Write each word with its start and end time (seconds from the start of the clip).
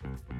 Thank 0.00 0.18
you. 0.30 0.31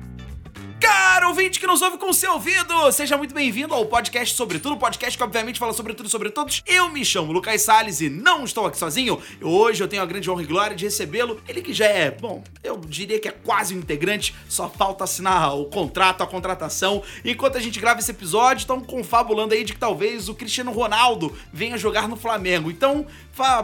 Ouvinte 1.33 1.59
que 1.59 1.67
nos 1.67 1.81
ouve 1.81 1.97
com 1.97 2.11
o 2.11 2.15
seu 2.15 2.35
ouvido, 2.35 2.93
seja 2.93 3.17
muito 3.17 3.35
bem-vindo 3.35 3.73
ao 3.73 3.87
podcast 3.87 4.37
sobre 4.37 4.59
tudo, 4.59 4.77
podcast 4.77 5.17
que 5.17 5.25
obviamente 5.25 5.59
fala 5.59 5.73
sobre 5.73 5.95
tudo 5.95 6.07
sobre 6.07 6.29
todos. 6.29 6.63
Eu 6.67 6.91
me 6.91 7.03
chamo 7.07 7.33
Lucas 7.33 7.63
Salles 7.63 8.03
e 8.03 8.11
não 8.11 8.45
estou 8.45 8.67
aqui 8.67 8.77
sozinho. 8.77 9.19
Hoje 9.41 9.83
eu 9.83 9.89
tenho 9.89 10.03
a 10.03 10.05
grande 10.05 10.31
honra 10.31 10.43
e 10.43 10.47
glória 10.47 10.77
de 10.77 10.85
recebê-lo. 10.85 11.41
Ele 11.49 11.63
que 11.63 11.73
já 11.73 11.87
é, 11.87 12.11
bom, 12.11 12.45
eu 12.63 12.77
diria 12.77 13.19
que 13.19 13.29
é 13.29 13.31
quase 13.31 13.75
um 13.75 13.79
integrante, 13.79 14.35
só 14.47 14.69
falta 14.69 15.05
assinar 15.05 15.57
o 15.57 15.65
contrato, 15.65 16.23
a 16.23 16.27
contratação. 16.27 17.03
Enquanto 17.25 17.57
a 17.57 17.61
gente 17.61 17.81
grava 17.81 17.99
esse 17.99 18.11
episódio, 18.11 18.61
estão 18.61 18.83
confabulando 18.83 19.55
aí 19.55 19.65
de 19.65 19.73
que 19.73 19.81
talvez 19.81 20.29
o 20.29 20.35
Cristiano 20.35 20.71
Ronaldo 20.71 21.35
venha 21.51 21.79
jogar 21.79 22.09
no 22.09 22.17
Flamengo. 22.17 22.71
Então, 22.71 23.07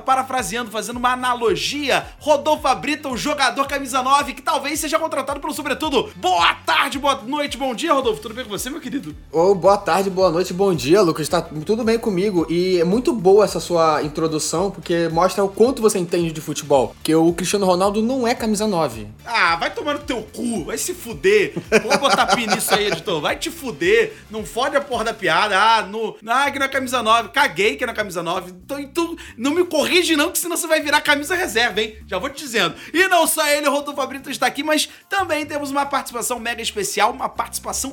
parafraseando, 0.07 0.71
fazendo 0.71 0.97
uma 0.97 1.13
analogia, 1.13 2.07
Rodolfo 2.19 2.67
Abrita, 2.67 3.11
o 3.11 3.17
jogador 3.17 3.67
camisa 3.67 4.03
9, 4.03 4.33
que 4.33 4.41
talvez 4.41 4.81
seja 4.81 4.99
contratado 4.99 5.39
pelo 5.39 5.53
Sobretudo. 5.53 6.11
Boa 6.17 6.55
tarde, 6.55 6.99
boa 6.99 7.17
noite, 7.17 7.58
bom 7.59 7.75
dia, 7.75 7.93
Rodolfo. 7.93 8.23
Tudo 8.23 8.35
bem 8.35 8.45
com 8.45 8.51
você, 8.51 8.71
meu 8.71 8.81
querido? 8.81 9.15
Oh, 9.33 9.53
boa 9.53 9.77
tarde, 9.77 10.09
boa 10.09 10.31
noite, 10.31 10.55
bom 10.55 10.73
dia, 10.73 11.03
Lucas. 11.03 11.29
Tá 11.29 11.43
tudo 11.43 11.83
bem 11.83 11.99
comigo. 11.99 12.47
E 12.49 12.79
é 12.79 12.85
muito 12.85 13.13
boa 13.13 13.45
essa 13.45 13.59
sua 13.59 14.01
introdução, 14.03 14.71
porque 14.71 15.09
mostra 15.09 15.43
o 15.43 15.49
quanto 15.49 15.83
você 15.83 15.99
entende 15.99 16.31
de 16.31 16.41
futebol. 16.41 16.95
Porque 16.95 17.13
o 17.15 17.33
Cristiano 17.33 17.67
Ronaldo 17.67 18.01
não 18.01 18.27
é 18.27 18.35
camisa 18.35 18.67
9. 18.67 19.09
Ah, 19.27 19.57
vai 19.57 19.75
tomar 19.75 19.95
no 19.95 20.01
teu 20.01 20.23
cu, 20.23 20.67
vai 20.67 20.79
se 20.79 20.95
fuder. 20.95 21.55
Vou 21.83 21.99
botar 21.99 22.27
pin 22.27 22.47
nisso 22.47 22.73
aí, 22.73 22.87
editor. 22.87 23.21
Vai 23.21 23.37
te 23.37 23.51
fuder. 23.51 24.15
Não 24.31 24.45
fode 24.45 24.77
a 24.77 24.81
porra 24.81 25.05
da 25.05 25.15
piada. 25.15 25.59
Ah, 25.59 25.83
no, 25.83 26.17
ah 26.29 26.49
que 26.51 26.59
não 26.61 26.67
é 26.67 26.69
camisa 26.69 27.03
9. 27.03 27.31
Caguei 27.31 27.77
que 27.77 27.85
não 27.85 27.93
é 27.93 27.97
camisa 27.97 28.23
9. 28.23 28.53
Então, 28.53 28.87
tu 28.95 29.19
não 29.37 29.51
me 29.51 29.65
corrige 29.65 30.15
não, 30.15 30.31
que 30.31 30.39
senão 30.39 30.57
você 30.57 30.69
vai 30.69 30.81
virar 30.81 31.01
camisa 31.01 31.35
reserva, 31.35 31.81
hein? 31.81 31.97
Já 32.07 32.19
vou 32.19 32.31
te 32.31 32.45
dizendo. 32.45 32.77
E 32.95 33.09
não 33.09 33.27
só 33.27 33.45
ele, 33.49 33.67
o 33.67 33.73
Rodolfo 33.73 34.07
Brito 34.07 34.31
está 34.31 34.47
aqui, 34.47 34.63
mas 34.63 34.89
também 35.09 35.45
temos 35.45 35.73
uma 35.73 35.85
participação 35.85 36.39
mega 36.39 36.63
especial, 36.63 37.11
uma 37.11 37.29
participação 37.29 37.48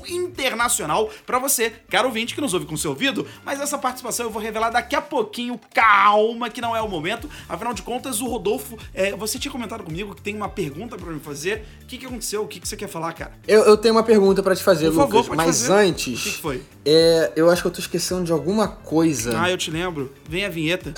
internacional 0.07 1.09
para 1.25 1.39
você, 1.39 1.71
caro 1.89 2.07
ouvinte 2.07 2.33
que 2.35 2.41
nos 2.41 2.53
ouve 2.53 2.65
com 2.65 2.75
seu 2.77 2.91
ouvido, 2.91 3.27
mas 3.43 3.59
essa 3.59 3.77
participação 3.77 4.25
eu 4.25 4.31
vou 4.31 4.41
revelar 4.41 4.69
daqui 4.69 4.95
a 4.95 5.01
pouquinho. 5.01 5.59
Calma, 5.73 6.49
que 6.49 6.61
não 6.61 6.75
é 6.75 6.81
o 6.81 6.87
momento. 6.87 7.29
Afinal 7.47 7.73
de 7.73 7.81
contas, 7.81 8.21
o 8.21 8.27
Rodolfo, 8.27 8.77
é, 8.93 9.15
você 9.15 9.37
tinha 9.37 9.51
comentado 9.51 9.83
comigo 9.83 10.15
que 10.15 10.21
tem 10.21 10.35
uma 10.35 10.49
pergunta 10.49 10.97
para 10.97 11.11
me 11.11 11.19
fazer. 11.19 11.65
O 11.83 11.85
que, 11.85 11.97
que 11.97 12.05
aconteceu? 12.05 12.43
O 12.43 12.47
que, 12.47 12.59
que 12.59 12.67
você 12.67 12.75
quer 12.75 12.87
falar, 12.87 13.13
cara? 13.13 13.33
Eu, 13.47 13.63
eu 13.63 13.77
tenho 13.77 13.93
uma 13.93 14.03
pergunta 14.03 14.41
para 14.41 14.55
te 14.55 14.63
fazer, 14.63 14.91
Por 14.91 15.05
Lucas. 15.05 15.25
favor, 15.25 15.35
mas 15.35 15.45
fazer. 15.61 15.73
antes. 15.73 16.19
O 16.19 16.23
que, 16.23 16.31
que 16.31 16.41
foi? 16.41 16.61
É, 16.85 17.31
eu 17.35 17.49
acho 17.49 17.61
que 17.61 17.67
eu 17.67 17.71
tô 17.71 17.79
esquecendo 17.79 18.23
de 18.23 18.31
alguma 18.31 18.67
coisa. 18.67 19.39
Ah, 19.39 19.49
eu 19.49 19.57
te 19.57 19.71
lembro. 19.71 20.13
Vem 20.27 20.45
a 20.45 20.49
vinheta. 20.49 20.93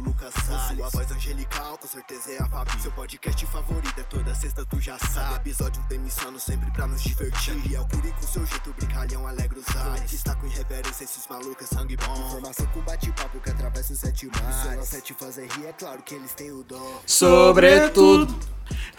Lucas 0.00 0.32
Salles. 0.46 0.78
Sua 0.78 0.88
voz 0.90 1.10
angelical, 1.12 1.78
com 1.78 1.86
certeza 1.88 2.32
é 2.32 2.42
a 2.42 2.48
Fabi. 2.48 2.80
Seu 2.80 2.92
podcast 2.92 3.46
favorito 3.46 4.00
é 4.00 4.02
toda 4.04 4.34
sexta, 4.34 4.64
tu 4.64 4.80
já 4.80 4.98
sabe. 4.98 5.36
Episódio 5.36 5.82
demissão 5.88 6.38
sempre 6.38 6.70
pra 6.70 6.86
nos 6.86 7.02
divertir. 7.02 7.60
E 7.70 7.74
é 7.74 7.80
o 7.80 7.86
Curi 7.88 8.12
com 8.12 8.26
seu 8.26 8.44
jeito, 8.46 8.72
brincalhão, 8.74 9.26
alegra 9.26 9.58
os 9.58 9.76
ares. 9.76 10.12
Está 10.12 10.34
com 10.34 10.46
irreverência, 10.46 11.04
esses 11.04 11.26
malucos 11.28 11.70
é 11.70 11.74
sangue 11.74 11.96
bom. 11.96 12.26
Informação 12.26 12.66
com 12.66 12.80
bate-papo 12.80 13.40
que 13.40 13.50
atravessa 13.50 13.92
os 13.92 13.98
sete 13.98 14.26
mares. 14.26 14.56
Se 14.62 14.66
eu 14.68 14.76
não 14.76 14.84
sei 14.84 15.00
te 15.00 15.14
fazer 15.14 15.46
rir, 15.52 15.66
é 15.66 15.72
claro 15.72 16.02
que 16.02 16.14
eles 16.14 16.32
têm 16.34 16.50
o 16.52 16.62
dom. 16.62 17.00
Sobretudo, 17.06 18.38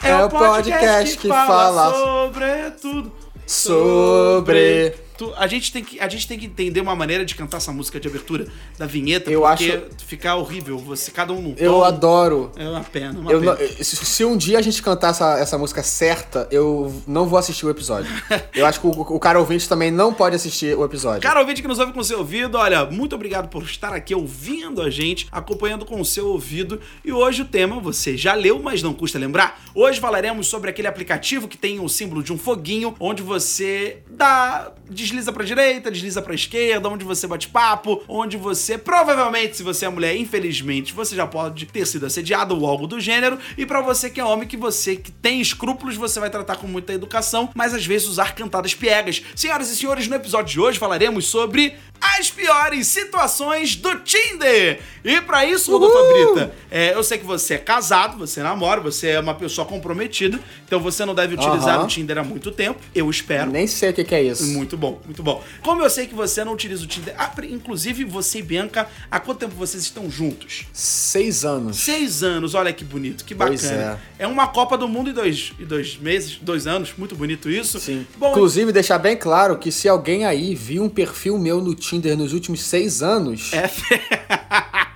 é 0.01 0.15
o 0.23 0.29
podcast 0.29 1.17
que 1.17 1.27
fala 1.27 1.91
Sobretudo. 1.93 3.11
sobre. 3.47 5.02
Tu- 5.23 5.33
A 5.37 5.47
gente, 5.47 5.71
tem 5.71 5.83
que, 5.83 5.99
a 5.99 6.07
gente 6.09 6.27
tem 6.27 6.37
que 6.37 6.45
entender 6.45 6.81
uma 6.81 6.95
maneira 6.95 7.23
de 7.25 7.35
cantar 7.35 7.57
essa 7.57 7.71
música 7.71 7.99
de 7.99 8.07
abertura 8.07 8.47
da 8.77 8.85
vinheta, 8.85 9.29
Eu 9.31 9.41
porque 9.41 9.71
acho- 9.71 10.05
fica 10.05 10.35
horrível. 10.35 10.77
Você, 10.79 11.11
cada 11.11 11.31
um 11.33 11.41
num 11.41 11.55
Eu 11.57 11.73
tom. 11.73 11.83
adoro. 11.83 12.51
É 12.55 12.67
uma 12.67 12.83
pena, 12.83 13.19
uma 13.19 13.31
Eu 13.31 13.39
pena. 13.39 13.53
não- 13.55 13.67
se, 13.83 13.95
se 13.95 14.25
um 14.25 14.35
dia 14.37 14.57
a 14.59 14.61
gente 14.61 14.81
cantar 14.81 15.09
essa, 15.11 15.37
essa 15.39 15.57
música 15.57 15.81
certa, 15.83 16.47
eu 16.51 16.93
não 17.07 17.25
vou 17.25 17.37
assistir 17.39 17.65
o 17.65 17.69
episódio. 17.69 18.09
eu 18.53 18.65
acho 18.65 18.79
que 18.81 18.87
o, 18.87 18.89
o 18.91 19.19
cara 19.19 19.39
ouvinte 19.39 19.67
também 19.69 19.91
não 19.91 20.13
pode 20.13 20.35
assistir 20.35 20.77
o 20.77 20.83
episódio. 20.83 21.21
Cara 21.21 21.39
ouvinte 21.39 21.61
que 21.61 21.67
nos 21.67 21.79
ouve 21.79 21.93
com 21.93 21.99
o 21.99 22.03
seu 22.03 22.19
ouvido, 22.19 22.57
olha, 22.57 22.85
muito 22.85 23.15
obrigado 23.15 23.47
por 23.47 23.63
estar 23.63 23.93
aqui 23.93 24.13
ouvindo 24.13 24.81
a 24.81 24.89
gente, 24.89 25.27
acompanhando 25.31 25.85
com 25.85 25.99
o 26.01 26.05
seu 26.05 26.27
ouvido. 26.27 26.79
E 27.03 27.11
hoje 27.11 27.41
o 27.41 27.45
tema 27.45 27.79
você 27.79 28.17
já 28.17 28.33
leu, 28.33 28.59
mas 28.61 28.81
não 28.81 28.93
custa 28.93 29.17
lembrar. 29.17 29.61
Hoje 29.73 29.99
falaremos 29.99 30.47
sobre 30.47 30.69
aquele 30.69 30.87
aplicativo 30.87 31.47
que 31.47 31.57
tem 31.57 31.79
o 31.79 31.87
símbolo 31.87 32.21
de 32.23 32.31
um 32.33 32.37
foguinho, 32.37 32.95
onde 32.99 33.21
você 33.23 33.97
dá 34.09 34.71
desliza 35.13 35.31
pra 35.31 35.45
direita, 35.45 35.91
desliza 35.91 36.21
pra 36.21 36.33
esquerda, 36.33 36.89
onde 36.89 37.05
você 37.05 37.27
bate 37.27 37.47
papo, 37.47 38.03
onde 38.07 38.35
você 38.35 38.77
provavelmente, 38.77 39.57
se 39.57 39.63
você 39.63 39.85
é 39.85 39.89
mulher, 39.89 40.15
infelizmente, 40.15 40.91
você 40.91 41.15
já 41.15 41.27
pode 41.27 41.67
ter 41.67 41.85
sido 41.85 42.05
assediado 42.05 42.57
ou 42.57 42.65
algo 42.65 42.87
do 42.87 42.99
gênero. 42.99 43.37
E 43.57 43.65
pra 43.65 43.81
você 43.81 44.09
que 44.09 44.19
é 44.19 44.25
homem, 44.25 44.47
que 44.47 44.57
você 44.57 44.95
que 44.95 45.11
tem 45.11 45.39
escrúpulos, 45.39 45.95
você 45.95 46.19
vai 46.19 46.29
tratar 46.29 46.55
com 46.55 46.67
muita 46.67 46.93
educação, 46.93 47.49
mas 47.53 47.73
às 47.73 47.85
vezes 47.85 48.07
usar 48.07 48.33
cantadas 48.33 48.73
piegas. 48.73 49.21
Senhoras 49.35 49.69
e 49.69 49.75
senhores, 49.75 50.07
no 50.07 50.15
episódio 50.15 50.53
de 50.53 50.59
hoje 50.59 50.79
falaremos 50.79 51.27
sobre 51.27 51.75
as 52.19 52.29
piores 52.29 52.87
situações 52.87 53.75
do 53.75 53.99
Tinder. 53.99 54.79
E 55.03 55.19
pra 55.21 55.45
isso, 55.45 55.71
Rodolfo 55.71 55.97
Brita, 56.13 56.53
é, 56.71 56.93
eu 56.93 57.03
sei 57.03 57.17
que 57.17 57.25
você 57.25 57.55
é 57.55 57.57
casado, 57.57 58.17
você 58.17 58.41
namora, 58.41 58.79
você 58.79 59.09
é 59.09 59.19
uma 59.19 59.35
pessoa 59.35 59.67
comprometida, 59.67 60.39
então 60.65 60.79
você 60.79 61.03
não 61.03 61.13
deve 61.13 61.35
utilizar 61.35 61.75
Aham. 61.75 61.83
o 61.83 61.87
Tinder 61.87 62.17
há 62.17 62.23
muito 62.23 62.51
tempo. 62.51 62.79
Eu 62.95 63.09
espero. 63.09 63.51
Nem 63.51 63.67
sei 63.67 63.89
o 63.89 63.93
que, 63.93 64.03
que 64.03 64.15
é 64.15 64.23
isso. 64.23 64.45
Muito 64.47 64.77
bom, 64.77 65.01
muito 65.03 65.21
bom. 65.21 65.43
Como 65.61 65.81
eu 65.81 65.89
sei 65.89 66.07
que 66.07 66.15
você 66.15 66.43
não 66.43 66.53
utiliza 66.53 66.83
o 66.83 66.87
Tinder, 66.87 67.13
ah, 67.17 67.31
inclusive 67.49 68.05
você 68.05 68.39
e 68.39 68.41
Bianca, 68.41 68.87
há 69.11 69.19
quanto 69.19 69.39
tempo 69.39 69.55
vocês 69.55 69.83
estão 69.83 70.09
juntos? 70.09 70.65
Seis 70.71 71.43
anos. 71.43 71.77
Seis 71.77 72.23
anos, 72.23 72.53
olha 72.55 72.71
que 72.71 72.85
bonito, 72.85 73.25
que 73.25 73.35
bacana. 73.35 73.99
É. 74.17 74.23
é 74.23 74.27
uma 74.27 74.47
Copa 74.47 74.77
do 74.77 74.87
Mundo 74.87 75.09
em 75.09 75.13
dois, 75.13 75.51
em 75.59 75.65
dois 75.65 75.97
meses, 75.97 76.39
dois 76.41 76.65
anos, 76.65 76.93
muito 76.97 77.15
bonito 77.15 77.49
isso. 77.49 77.79
Sim. 77.79 78.05
Bom, 78.17 78.31
Inclusive, 78.31 78.71
deixar 78.71 78.97
bem 78.99 79.17
claro 79.17 79.57
que 79.57 79.71
se 79.71 79.89
alguém 79.89 80.25
aí 80.25 80.55
viu 80.55 80.83
um 80.83 80.89
perfil 80.89 81.37
meu 81.37 81.61
no 81.61 81.75
Tinder 81.75 82.02
nos 82.15 82.33
últimos 82.33 82.61
seis 82.61 83.01
anos, 83.01 83.51
é, 83.53 83.69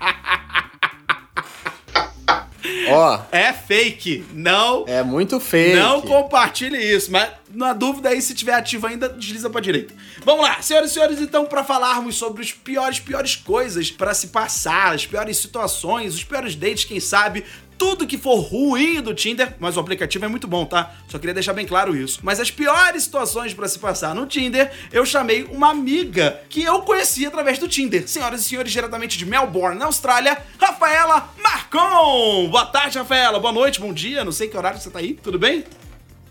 ó, 2.90 3.20
é 3.32 3.54
fake. 3.54 4.26
Não, 4.34 4.86
é 4.88 5.04
muito 5.04 5.40
feio. 5.40 5.78
não 5.78 6.02
compartilhe 6.02 6.78
isso, 6.78 7.12
mas 7.12 7.30
na 7.54 7.74
dúvida 7.74 8.10
aí, 8.10 8.22
se 8.22 8.34
tiver 8.34 8.54
ativo 8.54 8.88
ainda, 8.88 9.10
desliza 9.10 9.50
pra 9.50 9.62
direita. 9.62 9.94
Vamos 10.24 10.44
lá, 10.44 10.62
senhoras 10.62 10.92
e 10.92 10.94
senhores, 10.94 11.22
então, 11.22 11.46
pra 11.46 11.64
falarmos 11.64 12.16
sobre 12.16 12.44
os 12.44 12.52
piores, 12.52 13.00
piores 13.00 13.36
coisas 13.36 13.90
pra 13.90 14.14
se 14.14 14.28
passar, 14.28 14.94
as 14.94 15.06
piores 15.06 15.38
situações, 15.38 16.14
os 16.14 16.24
piores 16.24 16.56
dates, 16.56 16.86
quem 16.86 17.00
sabe, 17.00 17.44
tudo 17.78 18.08
que 18.08 18.18
for 18.18 18.40
ruim 18.40 19.02
do 19.02 19.14
Tinder, 19.14 19.56
mas 19.60 19.78
o 19.78 19.80
aplicativo 19.80 20.26
é 20.26 20.28
muito 20.28 20.48
bom, 20.48 20.66
tá? 20.66 20.96
Só 21.08 21.20
queria 21.20 21.34
deixar 21.34 21.54
bem 21.54 21.66
claro 21.66 21.96
isso. 21.96 22.20
Mas 22.24 22.40
as 22.40 22.52
piores 22.52 23.04
situações 23.04 23.54
pra 23.54 23.68
se 23.68 23.80
passar 23.80 24.16
no 24.16 24.26
Tinder, 24.26 24.72
eu 24.92 25.06
chamei 25.06 25.44
uma 25.44 25.70
amiga 25.70 26.42
que 26.50 26.64
eu 26.64 26.82
conheci 26.82 27.26
através 27.26 27.60
do 27.60 27.68
Tinder. 27.68 28.08
Senhoras 28.08 28.42
e 28.42 28.44
senhores, 28.44 28.72
diretamente 28.72 29.18
de 29.18 29.26
Melbourne, 29.26 29.78
na 29.78 29.86
Austrália, 29.86 30.38
Rafaela 30.60 31.34
Marcon. 31.42 32.50
Boa 32.50 32.66
tarde, 32.66 32.98
Rafaela. 32.98 33.40
Boa 33.40 33.54
noite, 33.54 33.80
bom 33.80 33.94
dia. 33.94 34.24
Não 34.24 34.32
sei 34.32 34.48
que 34.48 34.58
horário 34.58 34.80
você 34.80 34.90
tá 34.90 35.00
aí. 35.00 35.14
Tudo 35.14 35.40
bem? 35.40 35.64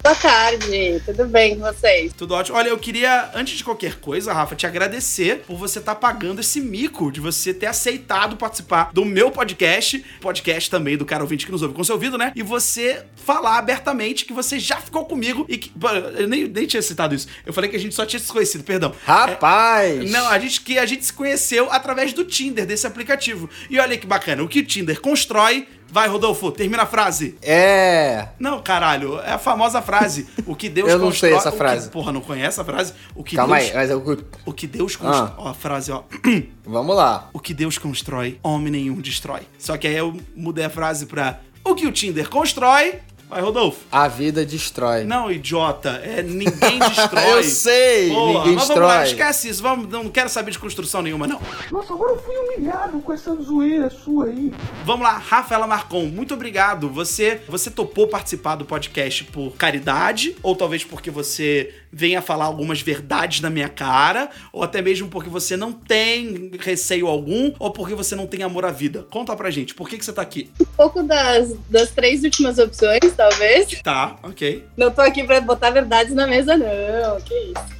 Boa 0.02 0.14
tarde, 0.14 1.02
tudo 1.04 1.26
bem 1.26 1.56
com 1.56 1.62
vocês? 1.62 2.12
Tudo 2.12 2.34
ótimo. 2.34 2.56
Olha, 2.56 2.68
eu 2.68 2.78
queria, 2.78 3.30
antes 3.34 3.58
de 3.58 3.64
qualquer 3.64 3.96
coisa, 3.96 4.32
Rafa, 4.32 4.54
te 4.54 4.64
agradecer 4.64 5.42
por 5.46 5.56
você 5.56 5.80
estar 5.80 5.96
pagando 5.96 6.40
esse 6.40 6.60
mico 6.60 7.10
de 7.10 7.20
você 7.20 7.52
ter 7.52 7.66
aceitado 7.66 8.36
participar 8.36 8.90
do 8.92 9.04
meu 9.04 9.32
podcast, 9.32 10.04
podcast 10.20 10.70
também 10.70 10.96
do 10.96 11.04
cara 11.04 11.24
ouvinte 11.24 11.44
que 11.44 11.50
nos 11.50 11.60
ouve 11.62 11.74
com 11.74 11.82
seu 11.82 11.96
ouvido, 11.96 12.16
né? 12.16 12.32
E 12.36 12.42
você 12.42 13.04
falar 13.16 13.58
abertamente 13.58 14.24
que 14.24 14.32
você 14.32 14.60
já 14.60 14.76
ficou 14.76 15.04
comigo 15.06 15.44
e 15.48 15.58
que. 15.58 15.72
Eu 16.16 16.28
nem, 16.28 16.46
nem 16.46 16.66
tinha 16.66 16.82
citado 16.82 17.14
isso. 17.14 17.26
Eu 17.44 17.52
falei 17.52 17.68
que 17.68 17.76
a 17.76 17.80
gente 17.80 17.94
só 17.94 18.06
tinha 18.06 18.20
se 18.20 18.30
conhecido, 18.32 18.62
perdão. 18.62 18.94
Rapaz! 19.04 20.08
Não, 20.08 20.28
a 20.28 20.38
gente 20.38 20.60
que 20.60 20.78
a 20.78 20.86
gente 20.86 21.04
se 21.04 21.12
conheceu 21.12 21.70
através 21.72 22.12
do 22.12 22.24
Tinder, 22.24 22.64
desse 22.64 22.86
aplicativo. 22.86 23.50
E 23.68 23.78
olha 23.78 23.98
que 23.98 24.06
bacana, 24.06 24.42
o 24.42 24.48
que 24.48 24.60
o 24.60 24.64
Tinder 24.64 25.00
constrói. 25.00 25.66
Vai, 25.88 26.08
Rodolfo, 26.08 26.50
termina 26.50 26.82
a 26.82 26.86
frase. 26.86 27.38
É. 27.42 28.28
Não, 28.38 28.60
caralho, 28.60 29.18
é 29.20 29.32
a 29.32 29.38
famosa 29.38 29.80
frase. 29.80 30.26
O 30.46 30.54
que 30.54 30.68
Deus 30.68 30.88
Eu 30.90 30.98
não 30.98 31.06
constrói. 31.06 31.30
sei 31.30 31.38
essa 31.38 31.48
o 31.48 31.52
que- 31.52 31.58
frase. 31.58 31.88
porra, 31.90 32.12
não 32.12 32.20
conhece 32.20 32.60
a 32.60 32.64
frase? 32.64 32.92
O 33.14 33.22
que 33.24 33.36
Calma 33.36 33.56
Deus, 33.58 33.70
aí, 33.70 33.76
mas 33.76 33.90
eu, 33.90 34.26
O 34.44 34.52
que 34.52 34.66
Deus 34.66 34.96
constrói. 34.96 35.28
Ah. 35.30 35.34
Ó, 35.38 35.48
a 35.48 35.54
frase, 35.54 35.90
ó. 35.92 36.02
vamos 36.66 36.94
lá. 36.96 37.30
O 37.32 37.38
que 37.38 37.54
Deus 37.54 37.78
constrói, 37.78 38.38
homem 38.42 38.70
nenhum 38.72 39.00
destrói. 39.00 39.42
Só 39.58 39.76
que 39.76 39.86
aí 39.86 39.96
eu 39.96 40.16
mudei 40.34 40.64
a 40.64 40.70
frase 40.70 41.06
pra. 41.06 41.40
O 41.64 41.74
que 41.74 41.86
o 41.86 41.92
Tinder 41.92 42.28
constrói, 42.28 42.96
Vai, 43.28 43.40
Rodolfo. 43.42 43.80
A 43.90 44.06
vida 44.06 44.46
destrói. 44.46 45.04
Não, 45.04 45.30
idiota. 45.30 45.90
É 46.04 46.22
ninguém 46.22 46.78
destrói. 46.78 47.24
Eu 47.36 47.42
sei, 47.42 48.08
Porra, 48.10 48.38
ninguém 48.38 48.54
mas 48.54 48.68
vamos 48.68 48.82
lá, 48.82 49.02
destrói. 49.02 49.04
esquece 49.06 49.48
isso. 49.48 49.62
Vamos, 49.62 49.88
não 49.88 50.08
quero 50.08 50.28
saber 50.28 50.52
de 50.52 50.58
construção 50.58 51.02
nenhuma, 51.02 51.26
não. 51.26 51.40
Nossa, 51.70 51.92
agora 51.92 52.12
eu 52.12 52.22
fui 52.22 52.36
humilhado 52.36 53.00
com 53.00 53.12
essa 53.12 53.34
zoeira 53.34 53.90
sua 53.90 54.26
aí. 54.26 54.52
Vamos 54.84 55.02
lá, 55.02 55.18
Rafaela 55.18 55.66
Marcon, 55.66 56.04
muito 56.06 56.34
obrigado. 56.34 56.88
Você, 56.90 57.40
você 57.48 57.70
topou 57.70 58.06
participar 58.06 58.54
do 58.56 58.64
podcast 58.64 59.24
por 59.24 59.52
caridade, 59.56 60.36
ou 60.42 60.54
talvez 60.54 60.84
porque 60.84 61.10
você 61.10 61.74
venha 61.92 62.20
falar 62.22 62.44
algumas 62.44 62.80
verdades 62.80 63.40
na 63.40 63.48
minha 63.50 63.68
cara, 63.68 64.30
ou 64.52 64.62
até 64.62 64.80
mesmo 64.82 65.08
porque 65.08 65.30
você 65.30 65.56
não 65.56 65.72
tem 65.72 66.50
receio 66.60 67.06
algum, 67.06 67.52
ou 67.58 67.70
porque 67.70 67.94
você 67.94 68.14
não 68.14 68.26
tem 68.26 68.42
amor 68.42 68.64
à 68.64 68.70
vida. 68.70 69.06
Conta 69.10 69.34
pra 69.34 69.50
gente, 69.50 69.74
por 69.74 69.88
que, 69.88 69.98
que 69.98 70.04
você 70.04 70.12
tá 70.12 70.22
aqui? 70.22 70.50
Um 70.60 70.64
pouco 70.76 71.02
das, 71.02 71.54
das 71.68 71.90
três 71.90 72.22
últimas 72.22 72.58
opções, 72.58 73.15
talvez. 73.18 73.80
Tá, 73.82 74.16
ok. 74.22 74.64
Não 74.76 74.90
tô 74.90 75.00
aqui 75.00 75.24
pra 75.24 75.40
botar 75.40 75.70
verdades 75.70 76.14
na 76.14 76.26
mesa, 76.26 76.56
não. 76.56 77.20
Que 77.20 77.34
isso. 77.34 77.76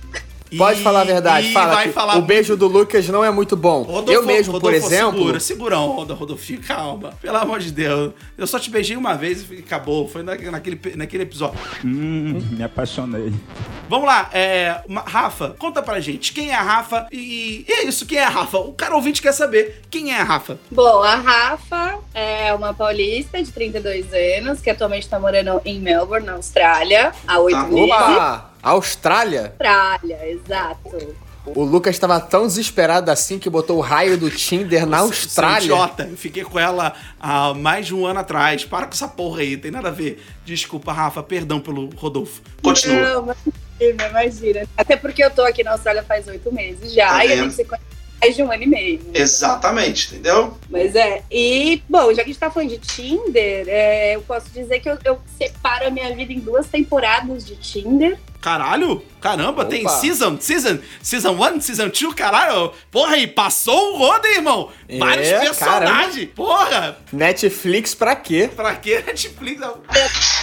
Pode 0.57 0.81
falar 0.81 1.01
a 1.01 1.05
verdade. 1.05 1.53
Fala 1.53 1.75
vai 1.75 1.89
que 1.89 1.93
falar 1.93 2.17
o 2.19 2.23
beijo 2.23 2.57
do 2.57 2.69
Lucas 2.69 3.09
não 3.09 3.25
é 3.25 3.31
muito 3.33 3.57
bom. 3.57 3.83
Rodolfo, 3.83 4.13
eu 4.13 4.23
mesmo, 4.25 4.53
por 4.61 4.63
Rodolfo, 4.73 4.87
exemplo. 4.87 5.19
Segura, 5.19 5.41
segura 5.41 5.77
a 5.77 5.81
onda, 5.81 6.15
Rodolfo. 6.15 6.57
Calma. 6.67 7.11
Pelo 7.21 7.37
amor 7.37 7.59
de 7.59 7.73
Deus. 7.73 8.13
Eu 8.39 8.47
só 8.47 8.59
te 8.59 8.71
beijei 8.71 8.97
uma 8.97 9.15
vez 9.15 9.45
e 9.51 9.59
acabou. 9.59 10.09
Foi 10.09 10.23
na- 10.23 10.37
naquele, 10.37 10.81
naquele 10.95 11.25
episódio. 11.25 11.59
Hum, 11.85 12.41
me 12.53 12.63
apaixonei. 12.63 13.33
Vamos 13.89 14.07
lá, 14.07 14.31
é, 14.33 14.81
Rafa, 15.07 15.55
conta 15.59 15.81
pra 15.81 16.01
gente 16.01 16.33
quem 16.33 16.51
é 16.51 16.55
a 16.55 16.63
Rafa 16.63 17.07
e, 17.13 17.65
e 17.69 17.73
é 17.73 17.85
isso, 17.85 18.05
quem 18.05 18.19
é 18.19 18.25
a 18.25 18.29
Rafa? 18.29 18.59
O 18.59 18.73
cara 18.73 18.97
ouvinte 18.97 19.23
quer 19.23 19.31
saber 19.33 19.83
quem 19.89 20.13
é 20.13 20.21
a 20.21 20.25
Rafa. 20.25 20.59
Bom, 20.73 21.03
a 21.05 21.15
Rafa 21.15 21.99
é 22.19 22.55
uma 22.55 22.73
paulista 22.73 23.43
de 23.43 23.53
32 23.53 24.07
anos, 24.39 24.61
que 24.63 24.71
atualmente 24.71 25.07
tá 25.07 25.21
morando 25.21 25.61
em 25.67 25.79
Melbourne, 25.79 26.25
na 26.25 26.33
Austrália, 26.33 27.13
há 27.29 27.39
oito 27.41 27.55
Tá. 27.59 27.65
meses. 27.65 27.91
Opa! 27.93 28.51
Austrália? 28.63 29.43
Austrália, 29.51 30.19
exato. 30.31 31.15
O 31.45 31.63
Lucas 31.63 31.95
estava 31.95 32.19
tão 32.19 32.47
desesperado 32.47 33.09
assim 33.11 33.39
que 33.39 33.49
botou 33.49 33.77
o 33.77 33.81
raio 33.81 34.17
do 34.19 34.29
Tinder 34.31 34.85
na 34.87 34.97
é 34.97 35.01
Austrália. 35.01 35.59
idiota, 35.67 36.09
eu 36.11 36.17
fiquei 36.17 36.43
com 36.43 36.59
ela 36.59 36.93
há 37.21 37.55
mais 37.55 37.87
de 37.87 37.95
um 37.95 38.05
ano 38.07 38.19
atrás. 38.19 38.65
Para 38.65 38.87
com 38.87 38.95
essa 38.95 39.07
porra 39.07 39.43
aí, 39.43 39.57
tem 39.57 39.71
nada 39.71 39.89
a 39.89 39.93
ver. 39.93 40.21
Desculpa, 40.45 40.93
Rafa, 40.93 41.23
perdão 41.23 41.61
pelo 41.61 41.89
Rodolfo. 41.95 42.41
Não, 42.65 43.35
imagina, 43.79 44.09
imagina. 44.09 44.67
Até 44.77 44.97
porque 44.97 45.23
eu 45.23 45.31
tô 45.31 45.43
aqui 45.43 45.63
na 45.63 45.73
Austrália 45.73 46.03
faz 46.03 46.27
oito 46.27 46.51
meses 46.53 46.93
já, 46.93 47.09
Tá 47.11 47.25
e 47.27 47.33
a 47.33 47.37
gente 47.37 47.55
se 47.55 47.65
conhece 47.65 47.85
mais 48.21 48.35
de 48.35 48.43
um 48.43 48.51
ano 48.51 48.63
e 48.63 48.67
meio. 48.67 49.01
Exatamente, 49.15 50.15
entendeu? 50.15 50.57
Mas 50.71 50.95
é, 50.95 51.23
e, 51.31 51.83
bom, 51.89 52.13
já 52.13 52.17
que 52.17 52.31
a 52.31 52.33
gente 52.33 52.39
tá 52.39 52.51
falando 52.51 52.71
de 52.71 52.79
Tinder, 52.79 53.67
é, 53.69 54.17
eu 54.17 54.23
posso 54.23 54.51
dizer 54.51 54.81
que 54.81 54.89
eu, 54.89 54.99
eu 55.05 55.21
separo 55.39 55.87
a 55.87 55.91
minha 55.91 56.15
vida 56.15 56.33
em 56.33 56.41
duas 56.41 56.67
temporadas 56.67 57.45
de 57.45 57.57
Tinder. 57.57 58.19
Caralho, 58.51 59.03
caramba, 59.21 59.65
tem 59.65 59.81
Opa. 59.85 59.97
season, 59.99 60.37
season, 60.41 60.79
season 61.03 61.33
1, 61.33 61.61
season 61.63 61.89
2, 61.89 62.15
caralho. 62.15 62.73
Porra, 62.93 63.15
aí, 63.17 63.27
passou 63.27 63.95
o 63.95 63.99
rodo, 63.99 64.25
irmão. 64.29 64.71
É, 64.89 64.99
Vários 64.99 65.29
personagens. 65.31 66.29
Porra, 66.33 66.97
Netflix 67.13 67.93
pra 67.93 68.15
quê? 68.15 68.49
pra 68.55 68.77
que 68.77 69.01
Netflix? 69.03 69.61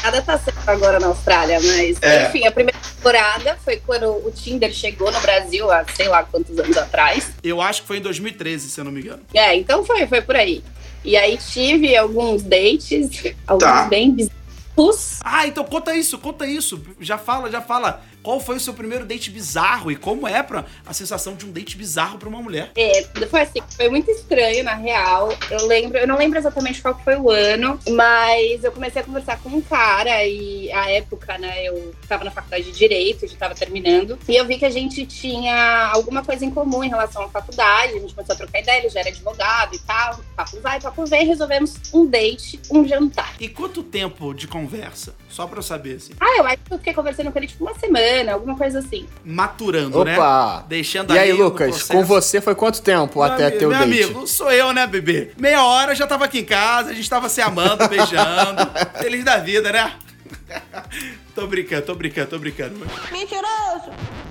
Nada 0.03 0.21
tá 0.21 0.38
certo 0.38 0.67
agora 0.67 1.00
na 1.00 1.07
Austrália, 1.07 1.61
mas 1.61 1.95
É. 2.01 2.27
enfim, 2.27 2.45
a 2.45 2.51
primeira 2.51 2.77
temporada 2.77 3.57
foi 3.63 3.77
quando 3.77 4.07
o 4.09 4.29
Tinder 4.35 4.73
chegou 4.73 5.09
no 5.09 5.21
Brasil 5.21 5.71
há 5.71 5.85
sei 5.95 6.09
lá 6.09 6.25
quantos 6.25 6.59
anos 6.59 6.75
atrás. 6.75 7.31
Eu 7.41 7.61
acho 7.61 7.83
que 7.83 7.88
foi 7.88 8.00
em 8.00 8.01
2013, 8.01 8.69
se 8.69 8.81
eu 8.81 8.83
não 8.83 8.91
me 8.91 9.00
engano. 9.00 9.23
É, 9.33 9.55
então 9.55 9.85
foi, 9.85 10.05
foi 10.07 10.21
por 10.21 10.35
aí. 10.35 10.61
E 11.05 11.15
aí 11.15 11.38
tive 11.38 11.95
alguns 11.95 12.44
dates, 12.44 13.33
alguns 13.47 13.63
Tá. 13.63 13.85
bem 13.85 14.11
bizarros. 14.11 14.42
Ah, 15.23 15.47
então 15.47 15.63
conta 15.63 15.95
isso, 15.95 16.17
conta 16.17 16.47
isso. 16.47 16.81
Já 16.99 17.17
fala, 17.17 17.49
já 17.51 17.61
fala. 17.61 18.03
Qual 18.23 18.39
foi 18.39 18.55
o 18.55 18.59
seu 18.59 18.73
primeiro 18.73 19.05
date 19.05 19.29
bizarro 19.29 19.91
e 19.91 19.97
como 19.97 20.25
é 20.25 20.41
pra, 20.41 20.63
a 20.85 20.93
sensação 20.93 21.35
de 21.35 21.45
um 21.45 21.51
date 21.51 21.75
bizarro 21.75 22.17
pra 22.17 22.29
uma 22.29 22.41
mulher? 22.41 22.71
É, 22.75 23.03
foi 23.27 23.41
assim, 23.41 23.61
foi 23.75 23.89
muito 23.89 24.09
estranho, 24.09 24.63
na 24.63 24.75
real. 24.75 25.37
Eu 25.51 25.67
lembro, 25.67 25.97
eu 25.97 26.07
não 26.07 26.17
lembro 26.17 26.39
exatamente 26.39 26.81
qual 26.81 26.97
foi 27.03 27.17
o 27.17 27.29
ano, 27.29 27.77
mas 27.89 28.63
eu 28.63 28.71
comecei 28.71 29.01
a 29.01 29.05
conversar 29.05 29.39
com 29.39 29.49
um 29.49 29.61
cara 29.61 30.25
e 30.25 30.71
a 30.71 30.89
época, 30.89 31.37
né, 31.37 31.67
eu 31.67 31.93
tava 32.07 32.23
na 32.23 32.31
faculdade 32.31 32.63
de 32.63 32.71
Direito, 32.71 33.27
já 33.27 33.35
tava 33.35 33.55
terminando, 33.55 34.17
e 34.27 34.35
eu 34.35 34.45
vi 34.45 34.57
que 34.57 34.65
a 34.65 34.69
gente 34.69 35.05
tinha 35.05 35.89
alguma 35.93 36.23
coisa 36.23 36.45
em 36.45 36.49
comum 36.49 36.83
em 36.83 36.89
relação 36.89 37.23
à 37.23 37.29
faculdade, 37.29 37.93
a 37.93 37.99
gente 37.99 38.13
começou 38.13 38.33
a 38.33 38.37
trocar 38.37 38.59
ideia, 38.59 38.79
ele 38.79 38.89
já 38.89 39.01
era 39.01 39.09
advogado 39.09 39.75
e 39.75 39.79
tal, 39.79 40.19
papo 40.35 40.61
vai, 40.61 40.79
papo 40.79 41.05
vem, 41.05 41.25
resolvemos 41.27 41.75
um 41.93 42.05
date, 42.05 42.59
um 42.71 42.87
jantar. 42.87 43.35
E 43.39 43.49
quanto 43.49 43.83
tempo 43.83 44.33
de 44.33 44.47
conversa? 44.47 45.13
Só 45.29 45.47
pra 45.47 45.59
eu 45.59 45.63
saber, 45.63 45.95
assim. 45.95 46.13
Ah, 46.19 46.37
eu 46.37 46.45
acho 46.45 46.57
que 46.57 46.73
eu 46.73 46.77
fiquei 46.77 46.93
conversando 46.93 47.31
com 47.31 47.39
ele 47.39 47.47
tipo 47.47 47.63
uma 47.63 47.73
semana, 47.73 48.12
alguma 48.30 48.57
coisa 48.57 48.80
assim. 48.80 49.07
Maturando, 49.25 50.04
né? 50.06 50.13
Opa! 50.15 50.65
Deixando 50.68 51.13
E 51.13 51.19
aí, 51.19 51.31
Lucas, 51.33 51.83
com 51.83 52.04
você 52.04 52.39
foi 52.42 52.56
quanto 52.56 52.81
tempo 52.81 53.19
Meu 53.19 53.24
até 53.31 53.48
ami- 53.48 53.57
teu 53.57 53.69
meu 53.69 53.77
date? 53.80 54.04
amigo, 54.04 54.27
sou 54.27 54.51
eu, 54.51 54.71
né, 54.74 54.86
bebê? 54.88 55.31
Meia 55.38 55.63
hora 55.63 55.92
eu 55.92 55.95
já 55.95 56.06
tava 56.07 56.25
aqui 56.25 56.39
em 56.39 56.45
casa, 56.45 56.92
a 56.92 56.94
gente 56.94 57.10
tava 57.10 57.30
se 57.30 57.42
amando, 57.42 57.88
beijando. 57.88 58.62
Feliz 59.00 59.24
da 59.24 59.38
vida, 59.38 59.71
né? 59.71 59.94
tô 61.36 61.48
brincando, 61.48 61.81
tô 61.83 61.95
brincando, 61.95 62.30
tô 62.30 62.39
brincando. 62.39 62.75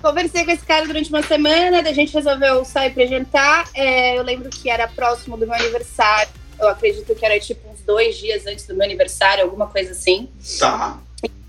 Conversei 0.00 0.44
com 0.44 0.50
esse 0.50 0.64
cara 0.64 0.86
durante 0.86 1.08
uma 1.10 1.22
semana, 1.22 1.82
daí 1.82 1.92
a 1.92 1.94
gente 1.94 2.12
resolveu 2.12 2.64
sair 2.64 2.92
pra 2.92 3.06
jantar. 3.06 3.68
É, 3.74 4.18
eu 4.18 4.22
lembro 4.22 4.48
que 4.50 4.68
era 4.68 4.88
próximo 4.88 5.36
do 5.36 5.46
meu 5.46 5.54
aniversário. 5.54 6.30
Eu 6.58 6.68
acredito 6.68 7.14
que 7.14 7.24
era 7.24 7.38
tipo 7.40 7.68
uns 7.70 7.80
dois 7.82 8.16
dias 8.16 8.46
antes 8.46 8.66
do 8.66 8.74
meu 8.74 8.84
aniversário, 8.84 9.42
alguma 9.44 9.66
coisa 9.66 9.92
assim. 9.92 10.28
Tá. 10.58 10.98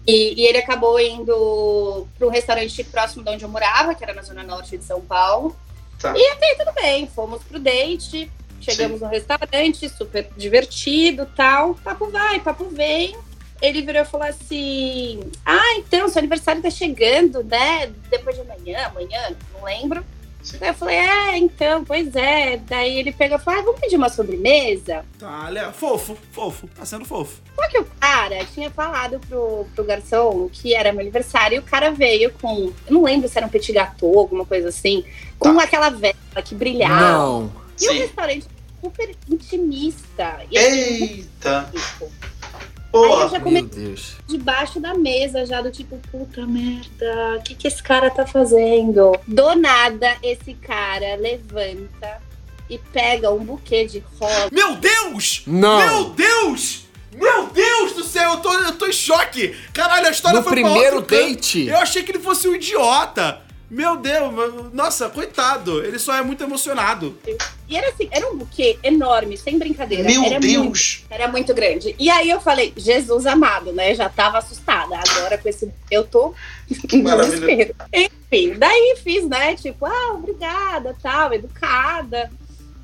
E, 0.05 0.41
e 0.41 0.45
ele 0.45 0.57
acabou 0.57 0.99
indo 0.99 2.07
para 2.17 2.27
um 2.27 2.29
restaurante 2.29 2.83
próximo 2.83 3.23
de 3.23 3.29
onde 3.29 3.43
eu 3.43 3.49
morava, 3.49 3.95
que 3.95 4.03
era 4.03 4.13
na 4.13 4.21
zona 4.21 4.43
norte 4.43 4.77
de 4.77 4.83
São 4.83 5.01
Paulo. 5.01 5.55
Tá. 5.99 6.13
E 6.15 6.27
até 6.31 6.45
aí 6.47 6.57
tudo 6.57 6.73
bem, 6.73 7.07
fomos 7.07 7.41
pro 7.43 7.59
date, 7.59 8.29
chegamos 8.59 8.99
no 8.99 9.07
restaurante, 9.07 9.87
super 9.89 10.27
divertido 10.35 11.25
tal. 11.35 11.75
Papo 11.75 12.07
vai, 12.09 12.39
papo 12.39 12.65
vem. 12.65 13.15
Ele 13.61 13.81
virou 13.81 14.01
e 14.01 14.05
falou 14.05 14.27
assim: 14.27 15.21
Ah, 15.45 15.75
então, 15.77 16.09
seu 16.09 16.19
aniversário 16.19 16.61
tá 16.61 16.69
chegando, 16.69 17.41
né? 17.43 17.93
Depois 18.09 18.35
de 18.35 18.41
amanhã, 18.41 18.87
amanhã, 18.87 19.35
não 19.53 19.63
lembro. 19.63 20.03
Eu 20.59 20.73
falei, 20.73 20.97
é, 20.97 21.37
então, 21.37 21.83
pois 21.85 22.15
é. 22.15 22.57
Daí 22.57 22.99
ele 22.99 23.11
pegou 23.11 23.37
e 23.37 23.41
falou, 23.41 23.59
ah, 23.59 23.63
vamos 23.63 23.79
pedir 23.79 23.95
uma 23.95 24.09
sobremesa? 24.09 25.05
Tá, 25.17 25.45
olha, 25.47 25.71
fofo, 25.71 26.17
fofo, 26.31 26.67
tá 26.75 26.85
sendo 26.85 27.05
fofo. 27.05 27.41
Só 27.55 27.67
que 27.69 27.79
o 27.79 27.85
cara 27.99 28.43
tinha 28.45 28.69
falado 28.69 29.19
pro, 29.27 29.65
pro 29.73 29.83
garçom 29.83 30.49
que 30.51 30.73
era 30.73 30.91
meu 30.91 31.01
aniversário 31.01 31.55
e 31.55 31.59
o 31.59 31.63
cara 31.63 31.91
veio 31.91 32.31
com. 32.33 32.71
Eu 32.87 32.93
não 32.93 33.03
lembro 33.03 33.29
se 33.29 33.37
era 33.37 33.47
um 33.47 33.49
petit 33.49 33.71
gâteau, 33.71 34.19
alguma 34.19 34.45
coisa 34.45 34.69
assim, 34.69 35.03
com 35.39 35.59
aquela 35.59 35.89
vela 35.89 36.15
que 36.43 36.55
brilhava. 36.55 36.99
Não. 36.99 37.51
E 37.79 37.87
o 37.87 37.91
Sim. 37.91 37.99
restaurante 37.99 38.45
super 38.83 39.15
intimista. 39.29 40.41
Eita, 40.51 41.69
tipo, 41.71 42.11
porra. 42.93 43.15
Aí 43.15 43.23
eu 43.23 43.29
já 43.29 43.39
comecei 43.39 43.95
debaixo 44.27 44.79
da 44.79 44.93
mesa, 44.93 45.45
já 45.45 45.61
do 45.61 45.71
tipo, 45.71 45.99
puta 46.11 46.45
merda, 46.45 47.37
o 47.39 47.41
que, 47.41 47.55
que 47.55 47.67
esse 47.67 47.81
cara 47.81 48.09
tá 48.11 48.25
fazendo? 48.25 49.19
Do 49.27 49.55
nada, 49.55 50.15
esse 50.21 50.53
cara 50.53 51.15
levanta 51.15 52.21
e 52.69 52.77
pega 52.77 53.31
um 53.31 53.43
buquê 53.43 53.85
de 53.85 54.03
rosa. 54.19 54.49
Meu 54.51 54.75
Deus! 54.75 55.41
Não. 55.47 55.79
Meu 55.79 56.09
Deus! 56.11 56.83
Meu 57.15 57.47
Deus 57.47 57.93
do 57.93 58.03
céu, 58.03 58.31
eu 58.31 58.37
tô, 58.37 58.51
eu 58.53 58.71
tô 58.73 58.87
em 58.87 58.93
choque! 58.93 59.55
Caralho, 59.71 60.07
a 60.07 60.11
história 60.11 60.37
No 60.37 60.43
foi 60.43 60.61
pra 60.61 60.71
primeiro 60.71 61.01
date? 61.01 61.67
Eu 61.67 61.77
achei 61.77 62.03
que 62.03 62.11
ele 62.11 62.19
fosse 62.19 62.47
um 62.47 62.55
idiota! 62.55 63.42
Meu 63.73 63.97
Deus, 63.97 64.31
nossa, 64.71 65.09
coitado, 65.09 65.83
ele 65.83 65.97
só 65.97 66.13
é 66.15 66.21
muito 66.21 66.43
emocionado. 66.43 67.17
E 67.67 67.75
era 67.75 67.89
assim, 67.89 68.07
era 68.11 68.29
um 68.29 68.37
buquê 68.37 68.77
enorme, 68.83 69.35
sem 69.35 69.57
brincadeira. 69.57 70.03
Meu 70.03 70.23
era 70.23 70.39
Deus! 70.39 70.53
Muito, 70.63 71.05
era 71.09 71.27
muito 71.27 71.53
grande. 71.55 71.95
E 71.97 72.07
aí 72.07 72.29
eu 72.29 72.39
falei, 72.39 72.71
Jesus 72.77 73.25
amado, 73.25 73.71
né? 73.73 73.95
Já 73.95 74.07
tava 74.09 74.37
assustada. 74.37 74.95
Agora 74.95 75.39
com 75.39 75.49
esse. 75.49 75.71
Eu 75.89 76.03
tô 76.03 76.35
desespero. 76.69 77.75
Enfim, 77.91 78.53
daí 78.59 78.95
fiz, 79.03 79.27
né? 79.27 79.55
Tipo, 79.55 79.87
ah, 79.87 80.11
obrigada, 80.13 80.95
tal, 81.01 81.33
educada. 81.33 82.29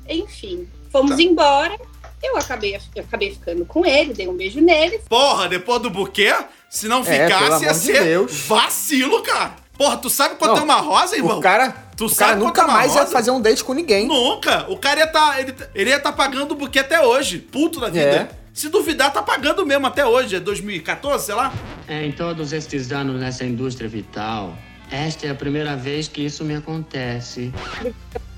Enfim, 0.08 0.66
fomos 0.90 1.16
Tá. 1.16 1.22
embora. 1.22 1.78
Eu 2.22 2.36
acabei, 2.36 2.76
eu 2.96 3.02
acabei 3.02 3.30
ficando 3.32 3.64
com 3.64 3.86
ele, 3.86 4.12
dei 4.12 4.28
um 4.28 4.34
beijo 4.36 4.60
nele. 4.60 4.98
Porra, 5.08 5.48
depois 5.48 5.80
do 5.80 5.88
buquê, 5.88 6.34
se 6.68 6.86
não 6.88 7.00
É, 7.00 7.04
ficasse, 7.04 7.64
ia 7.64 7.70
amor 7.70 7.72
de 7.72 7.74
ser 7.76 8.04
Deus. 8.04 8.32
vacilo, 8.46 9.22
cara. 9.22 9.54
Porra, 9.80 9.96
tu 9.96 10.10
sabe 10.10 10.34
quanto 10.34 10.56
Não, 10.56 10.58
é 10.58 10.64
uma 10.64 10.74
rosa, 10.74 11.16
irmão? 11.16 11.38
O 11.38 11.40
cara, 11.40 11.74
Tu 11.96 12.04
o 12.04 12.08
sabe 12.10 12.18
cara 12.18 12.32
quanto 12.34 12.46
nunca 12.48 12.60
é 12.60 12.64
uma 12.66 12.72
mais 12.74 12.94
ia 12.94 13.00
rosa? 13.00 13.12
fazer 13.12 13.30
um 13.30 13.40
date 13.40 13.64
com 13.64 13.72
ninguém. 13.72 14.06
Nunca. 14.06 14.66
O 14.68 14.76
cara 14.76 15.00
ia 15.00 15.06
tá. 15.06 15.40
Ele, 15.40 15.54
ele 15.74 15.88
ia 15.88 15.98
tá 15.98 16.12
pagando 16.12 16.52
o 16.52 16.54
buquê 16.54 16.80
até 16.80 17.00
hoje. 17.00 17.38
Puto 17.38 17.80
da 17.80 17.86
vida. 17.86 17.98
É. 18.02 18.28
Se 18.52 18.68
duvidar, 18.68 19.10
tá 19.10 19.22
pagando 19.22 19.64
mesmo 19.64 19.86
até 19.86 20.04
hoje. 20.04 20.36
É 20.36 20.40
2014, 20.40 21.24
sei 21.24 21.34
lá. 21.34 21.50
Em 21.88 22.12
todos 22.12 22.52
estes 22.52 22.92
anos 22.92 23.18
nessa 23.18 23.42
indústria 23.42 23.88
vital, 23.88 24.54
esta 24.90 25.26
é 25.26 25.30
a 25.30 25.34
primeira 25.34 25.74
vez 25.76 26.08
que 26.08 26.20
isso 26.26 26.44
me 26.44 26.56
acontece. 26.56 27.50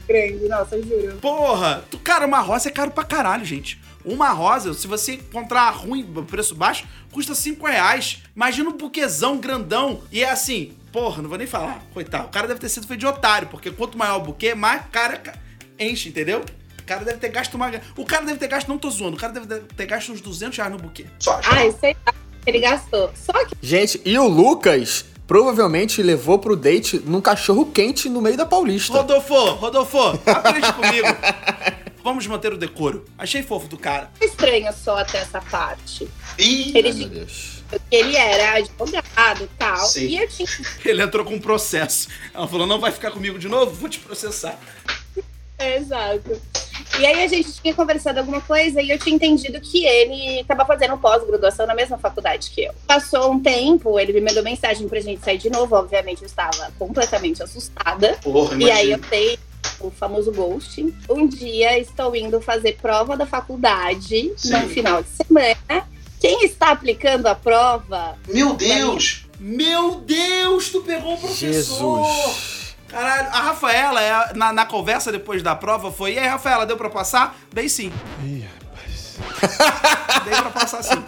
Grande, 0.06 0.48
nossa, 0.48 0.80
juro. 0.80 1.16
Porra, 1.20 1.82
tu, 1.90 1.98
cara, 1.98 2.24
uma 2.24 2.38
rosa 2.38 2.68
é 2.68 2.70
caro 2.70 2.92
pra 2.92 3.02
caralho, 3.02 3.44
gente. 3.44 3.80
Uma 4.04 4.28
rosa, 4.30 4.74
se 4.74 4.86
você 4.86 5.14
encontrar 5.14 5.70
ruim, 5.70 6.04
preço 6.24 6.54
baixo, 6.54 6.84
custa 7.10 7.34
5 7.34 7.66
reais. 7.66 8.22
Imagina 8.36 8.70
um 8.70 8.76
buquezão 8.76 9.38
grandão. 9.38 10.02
E 10.12 10.22
é 10.22 10.30
assim, 10.30 10.72
porra, 10.92 11.22
não 11.22 11.28
vou 11.28 11.38
nem 11.38 11.46
falar. 11.46 11.82
Coitado, 11.94 12.26
o 12.26 12.30
cara 12.30 12.46
deve 12.46 12.60
ter 12.60 12.68
sido 12.68 12.86
feito 12.86 13.00
de 13.00 13.06
otário, 13.06 13.48
porque 13.48 13.70
quanto 13.70 13.96
maior 13.98 14.18
o 14.18 14.22
buquê, 14.24 14.54
mais 14.54 14.82
cara 14.92 15.16
ca- 15.16 15.34
enche, 15.78 16.10
entendeu? 16.10 16.44
O 16.78 16.84
cara 16.84 17.04
deve 17.04 17.18
ter 17.18 17.28
gasto 17.30 17.54
uma. 17.54 17.70
O 17.96 18.04
cara 18.04 18.24
deve 18.26 18.38
ter 18.38 18.48
gasto, 18.48 18.68
não 18.68 18.76
tô 18.78 18.90
zoando, 18.90 19.16
o 19.16 19.20
cara 19.20 19.32
deve 19.32 19.60
ter 19.76 19.86
gasto 19.86 20.12
uns 20.12 20.20
200 20.20 20.56
reais 20.58 20.72
no 20.72 20.78
buquê. 20.78 21.06
Só. 21.18 21.40
Ai, 21.44 21.72
sei 21.80 21.96
lá, 22.06 22.12
ele 22.44 22.58
gastou. 22.60 23.10
Só 23.14 23.32
que 23.46 23.56
Gente, 23.62 24.00
e 24.04 24.18
o 24.18 24.26
Lucas 24.28 25.04
provavelmente 25.26 26.02
levou 26.02 26.38
pro 26.38 26.54
date 26.56 27.00
num 27.06 27.20
cachorro 27.20 27.66
quente 27.66 28.08
no 28.08 28.20
meio 28.20 28.36
da 28.36 28.44
Paulista. 28.44 28.92
Rodolfo, 28.92 29.34
Rodolfo, 29.54 29.98
aprende 30.26 30.72
comigo. 30.72 31.06
Vamos 32.04 32.26
manter 32.26 32.52
o 32.52 32.58
decoro. 32.58 33.04
Achei 33.16 33.42
fofo 33.44 33.68
do 33.68 33.78
cara. 33.78 34.10
estranho 34.20 34.70
só 34.72 34.98
até 34.98 35.18
essa 35.18 35.40
parte. 35.40 36.08
Ih, 36.36 36.76
Ele 36.76 36.92
meu 36.92 37.08
Deus. 37.08 37.61
Que 37.78 37.96
ele 37.96 38.16
era 38.16 38.58
advogado 38.58 39.44
e 39.44 39.48
tal. 39.58 39.84
Sim. 39.86 40.06
E 40.06 40.18
eu 40.18 40.28
tinha 40.28 40.48
ele 40.84 41.02
entrou 41.02 41.24
com 41.24 41.34
um 41.34 41.40
processo. 41.40 42.08
Ela 42.34 42.46
falou: 42.46 42.66
não 42.66 42.80
vai 42.80 42.92
ficar 42.92 43.10
comigo 43.10 43.38
de 43.38 43.48
novo? 43.48 43.72
Vou 43.72 43.88
te 43.88 43.98
processar. 43.98 44.58
É, 45.58 45.76
exato. 45.76 46.40
E 46.98 47.06
aí 47.06 47.24
a 47.24 47.28
gente 47.28 47.52
tinha 47.52 47.72
conversado 47.72 48.18
alguma 48.18 48.40
coisa 48.40 48.82
e 48.82 48.90
eu 48.90 48.98
tinha 48.98 49.14
entendido 49.14 49.60
que 49.60 49.86
ele 49.86 50.40
estava 50.40 50.64
fazendo 50.64 50.98
pós-graduação 50.98 51.66
na 51.66 51.74
mesma 51.74 51.96
faculdade 51.96 52.50
que 52.50 52.64
eu. 52.64 52.74
Passou 52.86 53.32
um 53.32 53.40
tempo, 53.40 53.98
ele 53.98 54.12
me 54.12 54.20
mandou 54.20 54.42
mensagem 54.42 54.88
pra 54.88 55.00
gente 55.00 55.24
sair 55.24 55.38
de 55.38 55.48
novo. 55.48 55.76
Obviamente 55.76 56.22
eu 56.22 56.26
estava 56.26 56.70
completamente 56.78 57.42
assustada. 57.42 58.18
Porra, 58.22 58.56
E 58.56 58.70
aí 58.70 58.90
eu 58.90 58.98
dei 58.98 59.38
o 59.80 59.90
famoso 59.90 60.32
ghosting. 60.32 60.94
Um 61.08 61.26
dia 61.26 61.78
estou 61.78 62.14
indo 62.14 62.40
fazer 62.40 62.76
prova 62.82 63.16
da 63.16 63.24
faculdade 63.24 64.32
Sim. 64.36 64.50
no 64.50 64.68
final 64.68 65.02
de 65.02 65.08
semana. 65.10 65.86
Quem 66.22 66.44
está 66.44 66.70
aplicando 66.70 67.26
a 67.26 67.34
prova? 67.34 68.16
Meu 68.28 68.54
Deus! 68.54 69.26
Meu 69.40 69.96
Deus, 69.96 70.68
tu 70.68 70.80
pegou 70.82 71.14
o 71.14 71.18
professor! 71.18 72.04
Jesus. 72.04 72.76
Caralho, 72.86 73.26
a 73.26 73.40
Rafaela, 73.40 74.00
é 74.00 74.32
na, 74.32 74.52
na 74.52 74.64
conversa 74.64 75.10
depois 75.10 75.42
da 75.42 75.56
prova, 75.56 75.90
foi: 75.90 76.12
E 76.12 76.20
aí, 76.20 76.28
Rafaela, 76.28 76.64
deu 76.64 76.76
pra 76.76 76.88
passar? 76.88 77.36
Dei 77.52 77.68
sim. 77.68 77.92
Ih, 78.24 78.46
rapaz. 78.60 79.16
Dei 80.24 80.34
pra 80.34 80.50
passar 80.50 80.84
sim. 80.84 81.04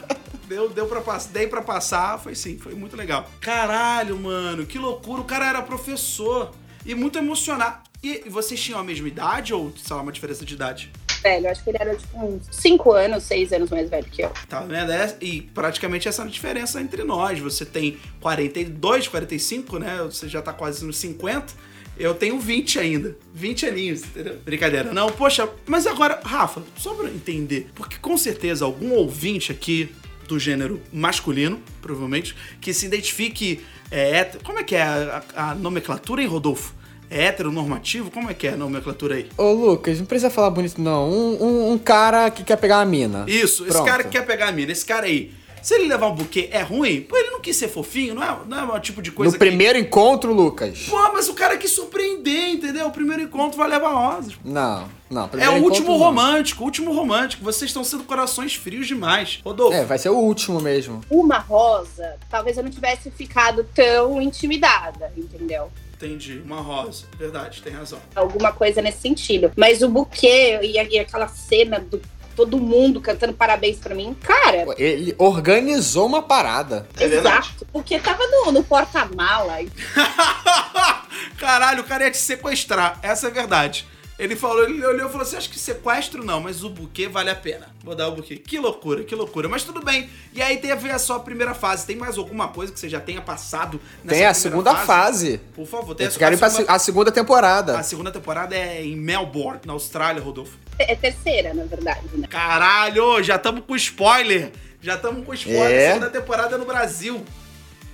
Deu, 0.49 0.69
deu 0.71 0.87
pra 0.87 1.01
passar. 1.01 1.31
Dei 1.31 1.47
pra 1.47 1.63
passar, 1.63 2.19
foi 2.19 2.35
sim, 2.35 2.59
foi 2.59 2.75
muito 2.75 2.97
legal. 2.97 3.31
Caralho, 3.41 4.19
mano, 4.19 4.67
que 4.67 4.81
loucura. 4.81 5.21
O 5.21 5.25
cara 5.25 5.47
era 5.47 5.63
professor. 5.63 6.51
E 6.85 6.93
muito 6.93 7.17
emocionado. 7.19 7.79
E, 8.03 8.25
e 8.27 8.29
vocês 8.29 8.61
tinham 8.61 8.81
a 8.81 8.85
mesma 8.85 9.07
idade 9.07 9.55
ou, 9.55 9.73
sei 9.77 9.95
lá, 9.95 10.03
uma 10.03 10.11
diferença 10.11 10.45
de 10.45 10.55
idade? 10.55 10.91
Velho, 11.25 11.49
acho 11.51 11.65
que 11.65 11.71
ele 11.71 11.79
era 11.81 11.97
tipo 11.97 12.19
uns 12.23 12.43
5 12.51 12.93
anos, 12.93 13.23
6 13.25 13.53
anos 13.55 13.71
mais 13.71 13.89
velho 13.89 14.05
que 14.13 14.23
eu. 14.23 14.31
Tá 14.47 14.61
vendo? 14.61 14.93
É- 14.93 15.17
e 15.23 15.41
praticamente 15.41 16.07
essa 16.07 16.21
é 16.23 16.27
a 16.27 16.29
diferença 16.29 16.79
entre 16.83 17.03
nós. 17.03 17.39
Você 17.41 17.65
tem 17.65 17.97
42, 18.21 19.09
45, 19.09 19.79
né? 19.79 20.03
Você 20.05 20.29
já 20.29 20.43
tá 20.43 20.53
quase 20.53 20.85
nos 20.85 20.99
50. 20.99 21.55
Eu 21.99 22.13
tenho 22.15 22.39
20 22.39 22.79
ainda. 22.79 23.17
20 23.33 23.65
aninhos, 23.67 24.03
entendeu? 24.03 24.37
Brincadeira. 24.45 24.93
Não, 24.93 25.09
poxa, 25.11 25.49
mas 25.65 25.87
agora, 25.87 26.21
Rafa, 26.23 26.63
só 26.77 26.93
pra 26.93 27.09
entender, 27.09 27.69
porque 27.75 27.97
com 27.97 28.19
certeza 28.19 28.65
algum 28.67 28.93
ouvinte 28.93 29.51
aqui 29.51 29.89
do 30.29 30.39
gênero 30.39 30.83
masculino, 30.93 31.59
provavelmente, 31.81 32.35
que 32.61 32.75
se 32.75 32.85
identifique 32.85 33.65
é. 33.91 34.25
Como 34.43 34.59
é 34.59 34.63
que 34.63 34.75
é 34.75 34.83
a, 34.83 35.23
a- 35.35 35.51
a 35.51 35.55
nomenclatura, 35.55 36.21
hein, 36.21 36.29
Rodolfo? 36.29 36.75
É 37.17 37.27
heteronormativo? 37.27 38.11
Como 38.11 38.29
é 38.29 38.35
que 38.35 38.47
é 38.49 38.55
a 38.55 38.57
nomenclatura 38.57 39.15
aí? 39.15 39.29
Ô, 39.39 39.53
Lucas, 39.53 39.99
não 40.01 40.07
precisa 40.07 40.31
falar 40.31 40.51
bonito, 40.51 40.81
não. 40.81 41.09
Um, 41.09 41.43
um- 41.45 41.73
um 41.73 41.79
cara 41.79 42.29
que 42.31 42.43
quer 42.43 42.57
pegar 42.57 42.79
uma 42.79 42.85
mina. 42.87 43.25
Isso, 43.29 43.63
esse 43.63 43.73
Pronto. 43.73 43.87
cara 43.87 44.03
que 44.03 44.11
quer 44.11 44.27
pegar 44.27 44.49
a 44.49 44.53
mina, 44.53 44.73
esse 44.73 44.85
cara 44.85 45.07
aí. 45.07 45.33
Se 45.63 45.75
ele 45.77 45.87
levar 45.89 46.09
um 46.09 46.15
buquê 46.15 46.49
é 46.53 46.61
ruim, 46.61 47.01
pô, 47.03 47.17
ele 47.17 47.31
não 47.31 47.41
quis 47.41 47.57
ser 47.57 47.69
fofinho, 47.69 48.15
não 48.15 48.23
é, 48.23 48.37
não 48.47 48.75
é 48.75 48.77
o 48.77 48.81
tipo 48.81 49.01
de 49.01 49.11
coisa 49.11 49.33
No 49.33 49.39
primeiro 49.39 49.79
encontro, 49.79 50.31
Lucas. 50.35 50.77
que... 50.79 50.91
Pô, 50.91 51.13
mas 51.13 51.27
o 51.29 51.33
cara 51.35 51.57
quis 51.57 51.71
surpreender, 51.71 52.51
entendeu? 52.51 52.87
O 52.89 52.91
primeiro 52.91 53.23
encontro 53.23 53.57
vai 53.57 53.69
levar 53.71 53.89
rosas. 53.93 54.35
Não, 54.45 54.87
não. 55.09 55.31
É 55.39 55.49
o 55.49 55.63
último 55.63 55.93
não. 55.93 55.97
romântico, 55.99 56.63
o 56.63 56.67
último 56.67 56.93
romântico. 56.93 57.43
Vocês 57.43 57.71
estão 57.71 57.83
sendo 57.83 58.05
corações 58.05 58.55
frios 58.55 58.87
demais. 58.87 59.41
Rodolfo, 59.43 59.75
É, 59.75 59.85
vai 59.87 59.97
ser 59.97 60.11
o 60.11 60.17
último 60.19 60.61
mesmo. 60.61 61.01
Uma 61.09 61.39
rosa, 61.39 62.17
talvez 62.29 62.59
eu 62.59 62.63
não 62.65 62.71
tivesse 62.71 63.11
ficado 63.11 63.65
tão 63.75 64.21
intimidada, 64.21 65.11
entendeu? 65.17 65.71
Entendi. 65.97 66.41
Uma 66.45 66.61
rosa. 66.61 67.05
Verdade, 67.19 67.63
tem 67.63 67.73
razão. 67.73 68.01
Alguma 68.15 68.53
coisa 68.53 68.83
nesse 68.83 68.99
sentido. 68.99 69.53
Mas 69.57 69.83
o 69.83 69.89
buquê 69.89 70.59
e, 70.63 70.79
a- 70.79 70.85
e 70.85 70.99
aquela 70.99 71.29
cena 71.29 71.79
do 71.81 72.01
todo 72.37 72.59
mundo 72.59 73.01
cantando 73.01 73.33
parabéns 73.33 73.79
pra 73.79 73.95
mim, 73.95 74.13
cara, 74.21 74.67
Ele 74.77 75.15
organizou 75.19 76.05
uma 76.07 76.21
parada. 76.21 76.89
É 76.99 77.05
exato. 77.05 77.65
Porque 77.73 77.97
tava 78.01 78.27
no, 78.27 78.51
no 78.51 78.65
porta-mala. 78.65 79.59
Caralho, 81.39 81.83
o 81.83 81.85
cara 81.85 82.05
ia 82.05 82.11
te 82.11 82.17
sequestrar. 82.19 82.99
Essa 83.03 83.29
é 83.29 83.31
a 83.31 83.33
verdade. 83.33 83.87
Ele 84.17 84.37
falou, 84.37 84.63
ele 84.63 84.85
olhou 84.87 85.09
e 85.09 85.11
falou 85.11 85.23
assim: 85.23 85.37
acho 85.37 85.51
que 85.51 85.59
sequestro 85.59 86.25
não, 86.25 86.41
mas 86.41 86.63
o 86.63 86.71
buquê 86.71 87.09
vale 87.09 87.31
a 87.31 87.35
pena. 87.35 87.69
Vou 87.83 87.97
dar 87.97 88.07
o 88.09 88.13
buquê. 88.13 88.37
Que 88.37 88.61
loucura, 88.61 89.03
que 89.03 89.13
loucura. 89.15 89.49
Mas 89.49 89.65
tudo 89.65 89.83
bem. 89.85 90.09
E 90.33 90.41
aí 90.41 90.57
teve 90.59 90.89
a 90.89 90.99
sua 91.01 91.19
primeira 91.19 91.53
fase. 91.53 91.85
Tem 91.85 91.97
mais 91.97 92.17
alguma 92.17 92.47
coisa 92.49 92.73
que 92.73 92.79
você 92.79 92.89
já 92.89 93.01
tenha 93.01 93.21
passado 93.21 93.81
nessa 94.05 94.17
Tem 94.19 94.27
a 94.27 94.33
segunda 94.33 94.77
fase. 94.77 95.39
Por 95.55 95.67
favor, 95.67 95.97
tem 95.97 96.07
Eu 96.07 96.13
quero 96.13 96.37
ir 96.37 96.39
pra 96.39 96.49
se- 96.49 96.65
a 96.69 96.79
segunda 96.79 97.11
temporada. 97.11 97.77
A 97.77 97.83
segunda 97.83 98.13
temporada 98.13 98.55
é 98.55 98.85
em 98.85 98.95
Melbourne, 98.97 99.61
na 99.67 99.73
Austrália, 99.73 100.23
Rodolfo. 100.23 100.57
É 100.79 100.95
terceira, 100.95 101.53
na 101.53 101.65
verdade, 101.65 102.07
né? 102.15 102.29
Caralho, 102.29 103.21
já 103.23 103.35
estamos 103.35 103.65
com 103.67 103.75
spoiler. 103.75 104.53
Já 104.81 104.95
estamos 104.95 105.27
com 105.27 105.35
spoiler. 105.35 105.73
É. 105.73 105.89
A 105.89 105.93
segunda 105.95 106.11
temporada 106.11 106.55
é 106.55 106.59
no 106.59 106.65
Brasil. 106.67 107.25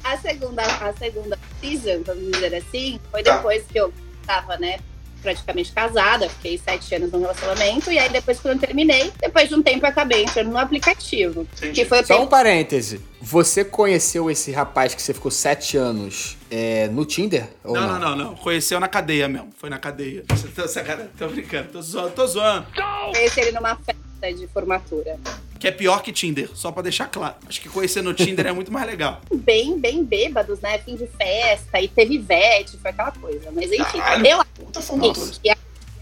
A 0.05 0.19
segunda, 0.19 0.63
a 0.63 0.93
segunda 0.95 1.39
season, 1.63 2.03
vamos 2.05 2.31
dizer 2.33 2.55
assim, 2.55 3.01
foi 3.11 3.23
Tá. 3.23 3.37
depois 3.37 3.63
que 3.71 3.79
eu 3.79 3.93
tava, 4.27 4.57
né, 4.59 4.79
praticamente 5.21 5.73
casada, 5.73 6.29
fiquei 6.29 6.59
sete 6.59 6.95
anos 6.95 7.13
no 7.13 7.21
relacionamento, 7.21 7.91
e 7.93 7.99
aí 7.99 8.09
depois 8.09 8.41
quando 8.41 8.55
eu 8.55 8.61
terminei, 8.61 9.13
depois 9.21 9.49
de 9.49 9.55
um 9.55 9.63
tempo 9.63 9.85
eu 9.85 9.91
acabei 9.91 10.25
entrando 10.25 10.51
no 10.51 10.59
aplicativo. 10.59 11.47
Que 11.73 11.85
foi 11.85 12.03
o 12.03 12.07
Só 12.07 12.15
um 12.15 12.19
tempo 12.19 12.31
parêntese. 12.31 13.01
Você 13.21 13.65
conheceu 13.65 14.31
esse 14.31 14.51
rapaz 14.51 14.95
que 14.95 15.03
você 15.03 15.13
ficou 15.13 15.31
sete 15.31 15.77
anos 15.77 16.39
é, 16.51 16.89
no 16.89 17.05
Tinder? 17.05 17.49
Ou 17.63 17.75
Não, 17.75 17.83
não, 17.83 17.99
não, 17.99 18.17
não, 18.17 18.17
não. 18.17 18.35
Conheceu 18.37 18.81
na 18.81 18.89
cadeia 18.89 19.29
mesmo. 19.29 19.51
Foi 19.57 19.69
na 19.69 19.79
cadeia. 19.79 20.25
Você 20.31 20.69
sacanagem? 20.69 21.11
Tô 21.19 21.29
brincando. 21.29 21.69
Tô 21.69 21.83
zoando, 21.83 22.11
tô 22.11 22.27
zoando. 22.27 22.67
conheci 23.13 23.41
ele 23.41 23.53
numa 23.53 23.77
festa 23.77 24.33
de 24.33 24.47
formatura. 24.49 25.19
Que 25.59 25.69
é 25.69 25.71
pior 25.71 26.03
que 26.03 26.11
Tinder, 26.11 26.49
só 26.55 26.73
pra 26.73 26.83
deixar 26.83 27.07
claro. 27.09 27.35
Acho 27.47 27.61
que 27.61 27.69
conhecer 27.69 28.01
no 28.01 28.15
Tinder 28.15 28.47
é 28.47 28.53
muito 28.53 28.73
mais 28.73 28.87
legal. 28.87 29.21
Bem, 29.31 29.79
bem 29.79 30.03
bêbados, 30.03 30.61
né? 30.61 30.79
Fim 30.79 30.97
de 30.97 31.07
festa, 31.07 31.81
e 31.81 31.89
teve 31.89 32.19
vete, 32.19 32.79
foi 32.79 32.91
aquela 32.91 33.11
coisa. 33.13 33.51
Mas 33.53 33.71
enfim, 33.71 33.99
Caralho. 33.99 34.27
eu 34.27 34.41
Puta 34.71 35.11
acho 35.11 35.41
que 35.41 35.51
a, 35.51 35.57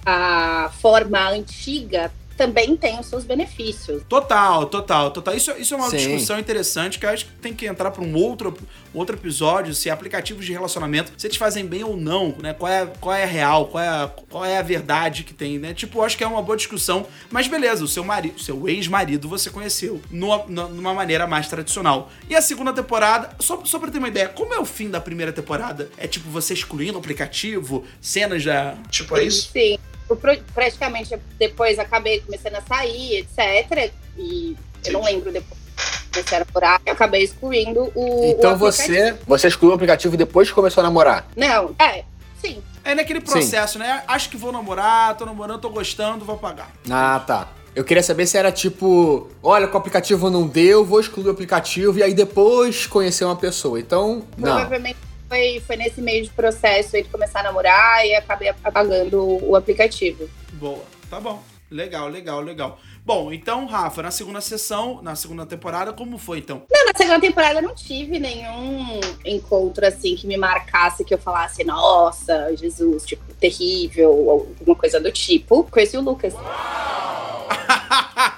a 0.04 0.70
forma 0.70 1.28
antiga 1.28 2.12
também 2.38 2.76
tem 2.76 3.00
os 3.00 3.06
seus 3.06 3.24
benefícios. 3.24 4.04
Total, 4.08 4.64
total, 4.66 5.10
total. 5.10 5.34
Isso, 5.34 5.50
isso 5.58 5.74
é 5.74 5.76
uma 5.76 5.90
Sim. 5.90 5.96
discussão 5.96 6.38
interessante 6.38 6.96
que 6.96 7.04
eu 7.04 7.10
acho 7.10 7.26
que 7.26 7.32
tem 7.32 7.52
que 7.52 7.66
entrar 7.66 7.90
para 7.90 8.02
um 8.02 8.14
outro, 8.14 8.56
outro 8.94 9.16
episódio, 9.16 9.74
se 9.74 9.90
aplicativos 9.90 10.46
de 10.46 10.52
relacionamento, 10.52 11.12
se 11.18 11.26
eles 11.26 11.36
fazem 11.36 11.66
bem 11.66 11.82
ou 11.82 11.96
não, 11.96 12.36
né? 12.40 12.54
Qual 12.54 12.70
é, 12.70 12.86
qual 13.00 13.14
é 13.14 13.24
a 13.24 13.26
real, 13.26 13.66
qual 13.66 13.82
é 13.82 13.88
a, 13.88 14.10
qual 14.30 14.44
é 14.44 14.56
a 14.56 14.62
verdade 14.62 15.24
que 15.24 15.34
tem, 15.34 15.58
né? 15.58 15.74
Tipo, 15.74 15.98
eu 15.98 16.04
acho 16.04 16.16
que 16.16 16.22
é 16.22 16.28
uma 16.28 16.40
boa 16.40 16.56
discussão. 16.56 17.06
Mas 17.28 17.48
beleza, 17.48 17.82
o 17.82 17.88
seu 17.88 18.04
marido, 18.04 18.36
o 18.36 18.40
seu 18.40 18.68
ex-marido 18.68 19.28
você 19.28 19.50
conheceu 19.50 20.00
numa, 20.08 20.44
numa 20.46 20.94
maneira 20.94 21.26
mais 21.26 21.48
tradicional. 21.48 22.10
E 22.30 22.36
a 22.36 22.40
segunda 22.40 22.72
temporada, 22.72 23.30
só, 23.40 23.64
só 23.64 23.80
pra 23.80 23.90
ter 23.90 23.98
uma 23.98 24.08
ideia, 24.08 24.28
como 24.28 24.54
é 24.54 24.60
o 24.60 24.64
fim 24.64 24.88
da 24.88 25.00
primeira 25.00 25.32
temporada? 25.32 25.90
É 25.98 26.06
tipo 26.06 26.30
você 26.30 26.54
excluindo 26.54 26.94
o 26.94 27.00
aplicativo, 27.00 27.84
cenas 28.00 28.44
já... 28.44 28.76
Tipo, 28.88 29.16
é 29.16 29.24
isso? 29.24 29.50
Sim. 29.52 29.76
Praticamente 30.16 31.18
depois 31.38 31.78
acabei 31.78 32.20
começando 32.20 32.56
a 32.56 32.62
sair, 32.62 33.18
etc. 33.18 33.92
E 34.16 34.56
eu 34.84 34.92
não 34.92 35.04
lembro 35.04 35.32
depois 35.32 35.58
que 35.60 36.08
comecei 36.12 36.38
a 36.38 36.44
namorar, 36.44 36.82
eu 36.84 36.92
acabei 36.92 37.22
excluindo 37.22 37.92
o. 37.94 38.34
Então 38.36 38.52
o 38.52 38.54
aplicativo. 38.54 38.58
você, 38.58 39.16
você 39.26 39.48
excluiu 39.48 39.72
o 39.72 39.74
aplicativo 39.74 40.16
depois 40.16 40.48
que 40.48 40.54
começou 40.54 40.80
a 40.80 40.84
namorar. 40.84 41.26
Não, 41.36 41.74
é, 41.78 42.04
sim. 42.40 42.62
É 42.84 42.94
naquele 42.94 43.20
processo, 43.20 43.78
né? 43.78 44.02
Acho 44.08 44.30
que 44.30 44.36
vou 44.36 44.50
namorar, 44.50 45.16
tô 45.16 45.26
namorando, 45.26 45.60
tô 45.60 45.70
gostando, 45.70 46.24
vou 46.24 46.38
pagar. 46.38 46.70
Ah, 46.90 47.22
tá. 47.26 47.48
Eu 47.74 47.84
queria 47.84 48.02
saber 48.02 48.26
se 48.26 48.36
era 48.36 48.50
tipo, 48.50 49.28
olha, 49.42 49.68
com 49.68 49.76
o 49.76 49.78
aplicativo 49.78 50.30
não 50.30 50.46
deu, 50.46 50.84
vou 50.84 50.98
excluir 50.98 51.28
o 51.28 51.30
aplicativo 51.30 51.98
e 51.98 52.02
aí 52.02 52.14
depois 52.14 52.86
conhecer 52.86 53.24
uma 53.24 53.36
pessoa. 53.36 53.78
Então, 53.78 54.24
não. 54.36 54.54
Provavelmente 54.54 55.07
foi, 55.28 55.62
foi 55.66 55.76
nesse 55.76 56.00
meio 56.00 56.24
de 56.24 56.30
processo 56.30 56.96
aí 56.96 57.02
de 57.02 57.08
começar 57.08 57.40
a 57.40 57.44
namorar 57.44 58.06
e 58.06 58.14
acabei 58.14 58.48
apagando 58.48 59.44
o 59.44 59.54
aplicativo. 59.54 60.28
Boa, 60.52 60.82
tá 61.10 61.20
bom. 61.20 61.42
Legal, 61.70 62.08
legal, 62.08 62.40
legal. 62.40 62.78
Bom, 63.04 63.30
então, 63.30 63.66
Rafa, 63.66 64.02
na 64.02 64.10
segunda 64.10 64.40
sessão, 64.40 65.02
na 65.02 65.14
segunda 65.14 65.44
temporada, 65.44 65.92
como 65.92 66.16
foi 66.16 66.38
então? 66.38 66.62
Não, 66.70 66.86
na 66.86 66.92
segunda 66.96 67.20
temporada 67.20 67.58
eu 67.58 67.62
não 67.62 67.74
tive 67.74 68.18
nenhum 68.18 69.00
encontro 69.24 69.86
assim 69.86 70.16
que 70.16 70.26
me 70.26 70.38
marcasse, 70.38 71.04
que 71.04 71.12
eu 71.12 71.18
falasse, 71.18 71.62
nossa, 71.64 72.54
Jesus, 72.56 73.04
tipo, 73.04 73.22
terrível, 73.34 74.10
ou 74.10 74.30
alguma 74.30 74.76
coisa 74.76 74.98
do 74.98 75.12
tipo. 75.12 75.64
Conheci 75.64 75.96
o 75.98 76.00
Lucas. 76.00 76.34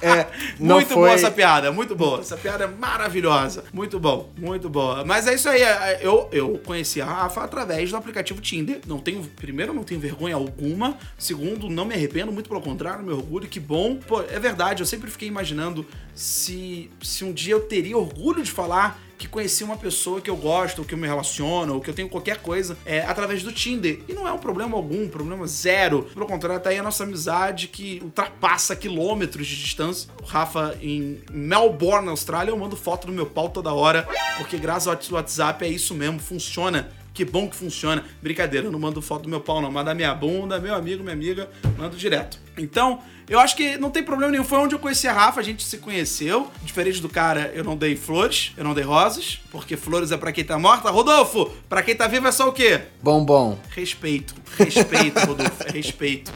É, 0.02 0.26
muito 0.58 0.88
foi... 0.88 0.96
boa 0.96 1.12
essa 1.12 1.30
piada, 1.30 1.72
muito 1.72 1.94
boa. 1.96 2.20
Essa 2.20 2.36
piada 2.36 2.64
é 2.64 2.66
maravilhosa. 2.66 3.64
Muito 3.72 3.98
bom, 3.98 4.30
muito 4.38 4.68
boa. 4.68 5.04
Mas 5.04 5.26
é 5.26 5.34
isso 5.34 5.48
aí. 5.48 5.62
é- 5.62 6.00
Eu, 6.02 6.28
eu 6.32 6.60
conheci 6.64 7.00
a 7.00 7.06
Rafa 7.06 7.42
através 7.42 7.90
do 7.90 7.96
aplicativo 7.96 8.40
Tinder. 8.40 8.80
Não 8.86 8.98
tenho, 8.98 9.22
primeiro, 9.36 9.72
não 9.72 9.82
tenho 9.82 10.00
vergonha 10.00 10.34
alguma. 10.34 10.96
Segundo, 11.18 11.68
não 11.68 11.84
me 11.84 11.94
arrependo, 11.94 12.30
muito 12.32 12.48
pelo 12.48 12.60
contrário, 12.60 13.04
me 13.04 13.12
orgulho. 13.12 13.48
Que 13.48 13.60
bom. 13.60 13.96
Pô, 13.96 14.20
é 14.22 14.38
verdade, 14.38 14.82
eu 14.82 14.86
sempre 14.86 15.10
fiquei 15.10 15.28
imaginando 15.28 15.86
se, 16.20 16.90
se 17.02 17.24
um 17.24 17.32
dia 17.32 17.54
eu 17.54 17.60
teria 17.60 17.96
orgulho 17.96 18.42
de 18.42 18.50
falar 18.50 19.00
que 19.16 19.26
conheci 19.26 19.64
uma 19.64 19.76
pessoa 19.76 20.20
que 20.20 20.28
eu 20.28 20.36
gosto, 20.36 20.80
ou 20.80 20.84
que 20.84 20.92
eu 20.92 20.98
me 20.98 21.06
relaciono, 21.06 21.74
ou 21.74 21.80
que 21.80 21.88
eu 21.88 21.94
tenho 21.94 22.08
qualquer 22.08 22.38
coisa 22.38 22.76
é, 22.86 23.00
através 23.00 23.42
do 23.42 23.52
Tinder. 23.52 24.00
E 24.08 24.12
não 24.12 24.28
é 24.28 24.32
um 24.32 24.38
problema 24.38 24.76
algum, 24.76 25.08
problema 25.08 25.46
zero. 25.46 26.04
Pelo 26.14 26.26
contrário, 26.26 26.62
tá 26.62 26.70
aí 26.70 26.78
a 26.78 26.82
nossa 26.82 27.04
amizade 27.04 27.68
que 27.68 28.00
ultrapassa 28.02 28.76
quilômetros 28.76 29.46
de 29.46 29.56
distância. 29.56 30.10
O 30.22 30.26
Rafa 30.26 30.76
em 30.82 31.20
Melbourne, 31.30 32.08
Austrália, 32.08 32.50
eu 32.50 32.56
mando 32.56 32.76
foto 32.76 33.06
do 33.06 33.12
meu 33.12 33.26
pau 33.26 33.48
toda 33.48 33.72
hora, 33.72 34.06
porque 34.36 34.58
graças 34.58 34.88
ao 34.88 34.98
WhatsApp 35.12 35.64
é 35.64 35.68
isso 35.68 35.94
mesmo, 35.94 36.18
funciona. 36.18 36.90
Que 37.20 37.24
bom 37.26 37.46
que 37.46 37.54
funciona. 37.54 38.02
Brincadeira, 38.22 38.66
eu 38.66 38.72
não 38.72 38.78
mando 38.78 39.02
foto 39.02 39.24
do 39.24 39.28
meu 39.28 39.42
pau, 39.42 39.60
não. 39.60 39.70
Mas 39.70 39.84
da 39.84 39.94
minha 39.94 40.14
bunda, 40.14 40.58
meu 40.58 40.74
amigo, 40.74 41.02
minha 41.02 41.12
amiga, 41.12 41.50
mando 41.76 41.94
direto. 41.94 42.38
Então, 42.56 43.00
eu 43.28 43.38
acho 43.38 43.54
que 43.54 43.76
não 43.76 43.90
tem 43.90 44.02
problema 44.02 44.32
nenhum. 44.32 44.42
Foi 44.42 44.58
onde 44.58 44.74
eu 44.74 44.78
conheci 44.78 45.06
a 45.06 45.12
Rafa, 45.12 45.38
a 45.38 45.42
gente 45.42 45.62
se 45.62 45.76
conheceu. 45.76 46.50
Diferente 46.62 46.98
do 46.98 47.10
cara, 47.10 47.52
eu 47.54 47.62
não 47.62 47.76
dei 47.76 47.94
flores, 47.94 48.52
eu 48.56 48.64
não 48.64 48.72
dei 48.72 48.84
rosas, 48.84 49.38
porque 49.50 49.76
flores 49.76 50.10
é 50.12 50.16
pra 50.16 50.32
quem 50.32 50.44
tá 50.44 50.58
morta. 50.58 50.88
Rodolfo, 50.88 51.50
pra 51.68 51.82
quem 51.82 51.94
tá 51.94 52.06
vivo 52.06 52.26
é 52.26 52.32
só 52.32 52.48
o 52.48 52.52
quê? 52.52 52.80
Bombom. 53.02 53.58
Respeito. 53.68 54.34
Respeito, 54.56 55.18
Rodolfo. 55.18 55.62
É 55.66 55.72
respeito. 55.76 56.32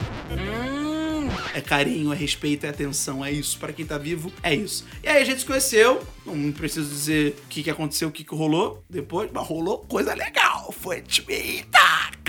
É 1.54 1.60
carinho, 1.60 2.12
é 2.12 2.16
respeito, 2.16 2.66
é 2.66 2.68
atenção, 2.68 3.24
é 3.24 3.30
isso. 3.30 3.58
Pra 3.58 3.72
quem 3.72 3.84
tá 3.86 3.96
vivo, 3.98 4.32
é 4.42 4.54
isso. 4.54 4.84
E 5.02 5.08
aí 5.08 5.22
a 5.22 5.24
gente 5.24 5.40
se 5.40 5.46
conheceu. 5.46 6.02
Não 6.26 6.50
preciso 6.52 6.88
dizer 6.88 7.36
o 7.44 7.48
que, 7.48 7.62
que 7.62 7.70
aconteceu, 7.70 8.08
o 8.08 8.10
que, 8.10 8.24
que 8.24 8.34
rolou 8.34 8.82
depois, 8.88 9.28
mas 9.32 9.46
rolou 9.46 9.78
coisa 9.80 10.14
legal. 10.14 10.72
Foi 10.72 11.02
timida. 11.02 11.78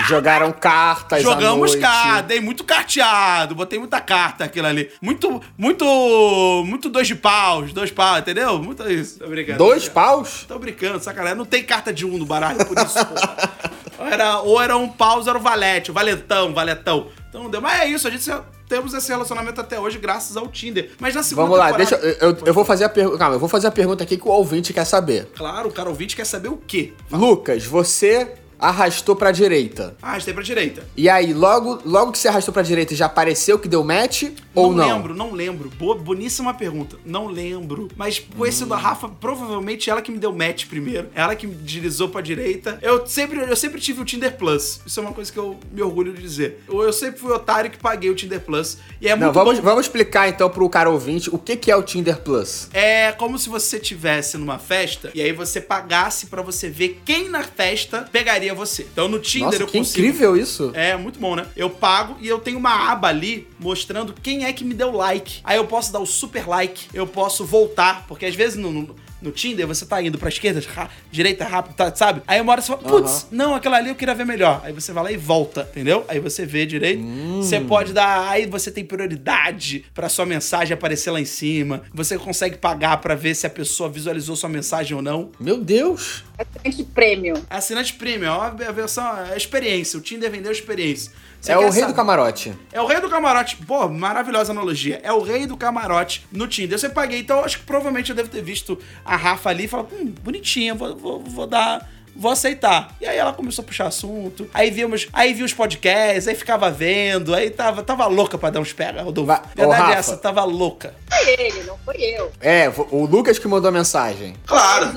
Jogaram 0.08 0.52
cartas 0.52 1.24
Jogamos 1.24 1.72
noite. 1.72 1.80
carta, 1.82 2.22
dei 2.24 2.42
muito 2.42 2.64
carteado, 2.64 3.56
botei 3.56 3.80
muita 3.80 4.00
carta 4.02 4.44
aquilo 4.44 4.68
ali. 4.68 4.92
Muito, 5.02 5.42
muito, 5.58 6.64
muito 6.66 6.90
dois 6.90 7.08
de 7.08 7.16
paus, 7.16 7.72
dois 7.74 7.90
paus, 7.92 8.20
entendeu? 8.20 8.60
Muito 8.62 8.88
isso. 8.92 9.18
Tô 9.20 9.28
brincando. 9.28 9.58
Dois 9.58 9.88
paus? 9.88 10.46
Tô 10.48 10.60
brincando, 10.60 11.00
sacanagem. 11.02 11.38
Não 11.38 11.46
tem 11.46 11.64
carta 11.64 11.94
de 11.94 12.06
um 12.06 12.18
no 12.18 12.26
baralho, 12.26 12.66
por 12.66 12.78
isso, 12.78 12.94
porra. 13.06 13.52
Ou 13.98 14.06
era, 14.08 14.40
ou 14.42 14.62
era 14.62 14.76
um 14.78 14.90
paus, 14.90 15.26
era 15.26 15.38
o 15.38 15.42
valete, 15.42 15.90
o 15.90 15.94
valetão, 15.94 16.54
valetão. 16.54 17.08
Então 17.30 17.44
não 17.44 17.50
deu. 17.50 17.62
Mas 17.62 17.80
é 17.82 17.88
isso, 17.88 18.08
a 18.08 18.12
gente 18.12 18.24
se- 18.24 18.32
temos 18.68 18.94
esse 18.94 19.08
relacionamento 19.10 19.60
até 19.62 19.80
hoje 19.80 19.98
graças 19.98 20.36
ao 20.38 20.48
Tinder. 20.48 20.92
Mas 21.00 21.14
na 21.16 21.24
segunda 21.24 21.48
Vamos 21.48 21.60
lá, 21.60 21.72
temporada- 21.74 21.98
deixa 22.02 22.20
eu, 22.24 22.30
eu, 22.32 22.38
eu 22.48 22.54
vou 22.54 22.66
fazer 22.66 22.86
a 22.86 22.90
pergunta. 22.90 23.18
Calma, 23.18 23.36
eu 23.36 23.40
vou 23.40 23.50
fazer 23.50 23.68
a 23.68 23.72
pergunta 23.72 24.04
aqui 24.04 24.18
que 24.18 24.28
o 24.28 24.32
ouvinte 24.32 24.74
quer 24.74 24.86
saber. 24.86 25.28
Claro, 25.36 25.70
o 25.70 25.72
cara 25.72 25.90
ouvinte 25.90 26.16
quer 26.16 26.26
saber 26.26 26.50
o 26.50 26.58
quê? 26.58 26.94
Lucas, 27.12 27.66
você 27.66 28.34
arrastou 28.60 29.16
pra 29.16 29.32
direita. 29.32 29.96
Aí 30.02 30.22
pra 30.34 30.44
direita. 30.44 30.84
E 30.96 31.10
aí, 31.10 31.34
logo, 31.34 31.82
logo 31.86 32.12
que 32.12 32.18
você 32.18 32.28
arrastou 32.28 32.54
pra 32.54 32.64
direita, 32.64 32.96
já 32.96 33.06
apareceu 33.06 33.60
que 33.60 33.68
deu 33.68 33.84
match 33.84 34.24
ou 34.54 34.74
não? 34.74 34.88
lembro, 34.88 35.14
não 35.16 35.32
lembro. 35.32 35.70
Boa, 35.78 35.96
boníssima 35.96 36.54
pergunta. 36.54 36.98
Não 37.06 37.28
lembro. 37.28 37.90
Mas 37.96 38.20
conhecendo 38.20 38.74
a 38.74 38.78
Rafa, 38.78 39.08
provavelmente 39.10 39.90
ela 39.90 40.02
que 40.02 40.12
me 40.12 40.18
deu 40.18 40.34
match 40.34 40.66
primeiro. 40.68 41.10
Ela 41.14 41.36
que 41.36 41.46
me 41.46 41.56
deslizou 41.56 42.10
pra 42.10 42.22
direita. 42.22 42.80
Eu 42.82 43.06
sempre, 43.06 43.40
eu 43.40 43.56
sempre 43.56 43.80
tive 43.82 44.02
o 44.02 44.06
Tinder 44.06 44.36
Plus. 44.38 44.80
Isso 44.86 45.00
é 45.00 45.04
uma 45.04 45.14
coisa 45.14 45.32
que 45.32 45.38
eu 45.38 45.60
me 45.72 45.82
orgulho 45.82 46.14
de 46.14 46.22
dizer. 46.22 46.64
Eu, 46.68 46.82
eu 46.82 46.94
sempre 46.94 47.20
fui 47.20 47.32
otário 47.32 47.70
que 47.70 47.78
paguei 47.78 48.10
o 48.10 48.16
Tinder 48.16 48.40
Plus. 48.42 48.78
E 49.02 49.08
é 49.08 49.16
Não, 49.16 49.26
muito 49.28 49.34
vamos, 49.34 49.60
bom. 49.60 49.66
vamos 49.66 49.86
explicar 49.86 50.28
então 50.30 50.50
pro 50.50 50.68
cara 50.70 50.90
ouvinte 50.90 51.30
o 51.34 51.38
que, 51.38 51.56
que 51.56 51.70
é 51.72 51.76
o 51.76 51.84
Tinder 51.84 52.18
Plus. 52.22 52.70
É 52.74 53.12
como 53.12 53.38
se 53.38 53.50
você 53.50 53.80
tivesse 53.80 54.38
numa 54.38 54.58
festa 54.58 55.12
e 55.14 55.22
aí 55.22 55.32
você 55.34 55.60
pagasse 55.62 56.28
pra 56.28 56.42
você 56.42 56.70
ver 56.70 57.02
quem 57.06 57.30
na 57.30 57.44
festa 57.44 58.08
pegaria 58.12 58.54
você. 58.56 58.88
Então 58.92 59.08
no 59.08 59.20
Tinder 59.20 59.46
Nossa, 59.46 59.64
eu 59.64 59.68
que 59.68 59.78
consigo. 59.78 60.00
incrível 60.00 60.36
isso. 60.38 60.72
É, 60.74 60.96
muito 60.96 61.20
bom, 61.20 61.36
né? 61.36 61.46
Eu 61.56 61.70
pago 61.70 62.18
e 62.20 62.28
eu 62.28 62.40
tenho 62.40 62.58
uma 62.58 62.92
aba 62.92 63.10
ali 63.10 63.48
mostrando 63.60 64.14
quem 64.14 64.46
é 64.46 64.54
que 64.54 64.64
me 64.64 64.74
deu 64.74 64.92
like. 64.92 65.42
Aí 65.44 65.58
eu 65.58 65.66
posso 65.66 65.92
dar 65.92 66.00
o 66.00 66.06
super 66.06 66.48
like, 66.48 66.88
eu 66.94 67.06
posso 67.06 67.46
voltar, 67.46 68.06
porque 68.08 68.26
às 68.26 68.36
vezes 68.36 68.58
no, 68.58 68.72
no, 68.72 68.96
no 69.26 69.32
Tinder 69.32 69.66
você 69.68 69.86
tá 69.86 70.02
indo 70.02 70.18
pra 70.18 70.30
esquerda, 70.30 70.62
ra- 70.74 70.90
direita, 71.12 71.44
rápido, 71.46 71.74
tá, 71.76 71.94
sabe? 71.96 72.22
Aí 72.28 72.40
uma 72.40 72.52
hora 72.52 72.62
você 72.62 72.68
fala, 72.68 72.82
putz, 72.84 73.28
não, 73.32 73.56
aquela 73.56 73.78
ali 73.78 73.90
eu 73.90 73.96
queria 73.96 74.14
ver 74.16 74.26
melhor. 74.26 74.62
Aí 74.64 74.72
você 74.72 74.94
vai 74.94 75.04
lá 75.04 75.12
e 75.12 75.18
volta, 75.18 75.68
entendeu? 75.72 76.06
Aí 76.08 76.20
você 76.20 76.46
vê 76.46 76.66
direito. 76.66 77.04
Você 77.38 77.60
pode 77.60 77.92
dar. 77.94 78.30
Aí 78.30 78.46
você 78.46 78.70
tem 78.72 78.86
prioridade 78.86 79.86
pra 79.94 80.08
sua 80.10 80.26
mensagem 80.26 80.74
aparecer 80.74 81.12
lá 81.12 81.20
em 81.20 81.26
cima. 81.26 81.84
Você 81.94 82.18
consegue 82.18 82.58
pagar 82.58 82.98
pra 82.98 83.16
ver 83.16 83.36
se 83.36 83.46
a 83.48 83.50
pessoa 83.50 83.90
visualizou 83.90 84.36
sua 84.36 84.50
mensagem 84.50 84.96
ou 84.96 85.02
não. 85.02 85.32
Meu 85.40 85.58
Deus. 85.58 86.24
Assinante 86.38 86.84
prêmio. 86.84 87.46
Assinante 87.50 87.94
premium, 87.94 88.28
é 88.28 88.32
uma- 88.32 88.48
a 88.68 88.72
versão, 88.72 89.18
é 89.18 89.34
a 89.34 89.38
experiência. 89.38 89.98
O 89.98 90.02
Tinder 90.02 90.30
vendeu 90.30 90.50
a 90.50 90.54
experiência. 90.54 91.12
Você 91.46 91.52
é 91.52 91.58
o 91.58 91.62
rei 91.62 91.72
saber- 91.72 91.88
do 91.88 91.94
camarote. 91.94 92.54
é 92.74 92.82
o 92.82 92.86
rei 92.86 93.00
do 93.00 93.10
camarote. 93.10 93.56
Pô, 93.58 93.88
maravilhosa 93.88 94.52
analogia. 94.52 95.00
É 95.04 95.12
o 95.14 95.22
rei 95.22 95.46
do 95.46 95.56
camarote 95.56 96.26
no 96.32 96.48
Tinder. 96.48 96.74
Eu 96.74 96.80
sempre 96.80 96.96
paguei, 96.96 97.20
então 97.20 97.38
eu 97.40 97.46
acho 97.46 97.60
que 97.60 97.66
provavelmente 97.66 98.10
eu 98.10 98.16
devo 98.16 98.30
ter 98.30 98.42
visto 98.42 98.78
a 99.04 99.16
Rafa 99.16 99.50
ali 99.50 99.66
e 99.66 99.68
falar, 99.68 99.84
hum, 99.94 100.14
bonitinha, 100.22 100.74
vou, 100.74 100.96
vou, 100.96 101.20
vou 101.20 101.48
dar. 101.48 101.88
Vou 102.18 102.32
aceitar. 102.32 102.96
E 103.02 103.06
aí 103.06 103.18
ela 103.18 103.34
começou 103.34 103.62
a 103.62 103.66
puxar 103.66 103.88
assunto. 103.88 104.50
Aí 104.54 104.72
vimos, 104.72 105.06
aí 105.12 105.34
vi 105.34 105.44
os 105.44 105.54
podcasts, 105.54 106.30
aí 106.30 106.34
ficava 106.34 106.72
vendo, 106.72 107.36
aí 107.36 107.50
tava, 107.50 107.84
tava 107.84 108.08
louca 108.08 108.38
pra 108.38 108.50
dar 108.50 108.62
uns 108.62 108.72
pega, 108.72 109.02
Rodolfo. 109.02 109.34
Ô, 109.34 109.38
Verdade 109.54 109.82
é 109.82 109.86
Rafa. 109.88 110.00
essa, 110.00 110.16
tava 110.18 110.42
louca. 110.46 110.96
Foi 111.10 111.30
ele, 111.34 111.64
não 111.64 111.78
foi 111.80 111.98
eu. 111.98 112.32
É, 112.40 112.72
o 112.90 113.06
Lucas 113.06 113.38
que 113.38 113.46
mandou 113.50 113.68
a 113.68 113.72
mensagem. 113.74 114.34
Claro. 114.46 114.94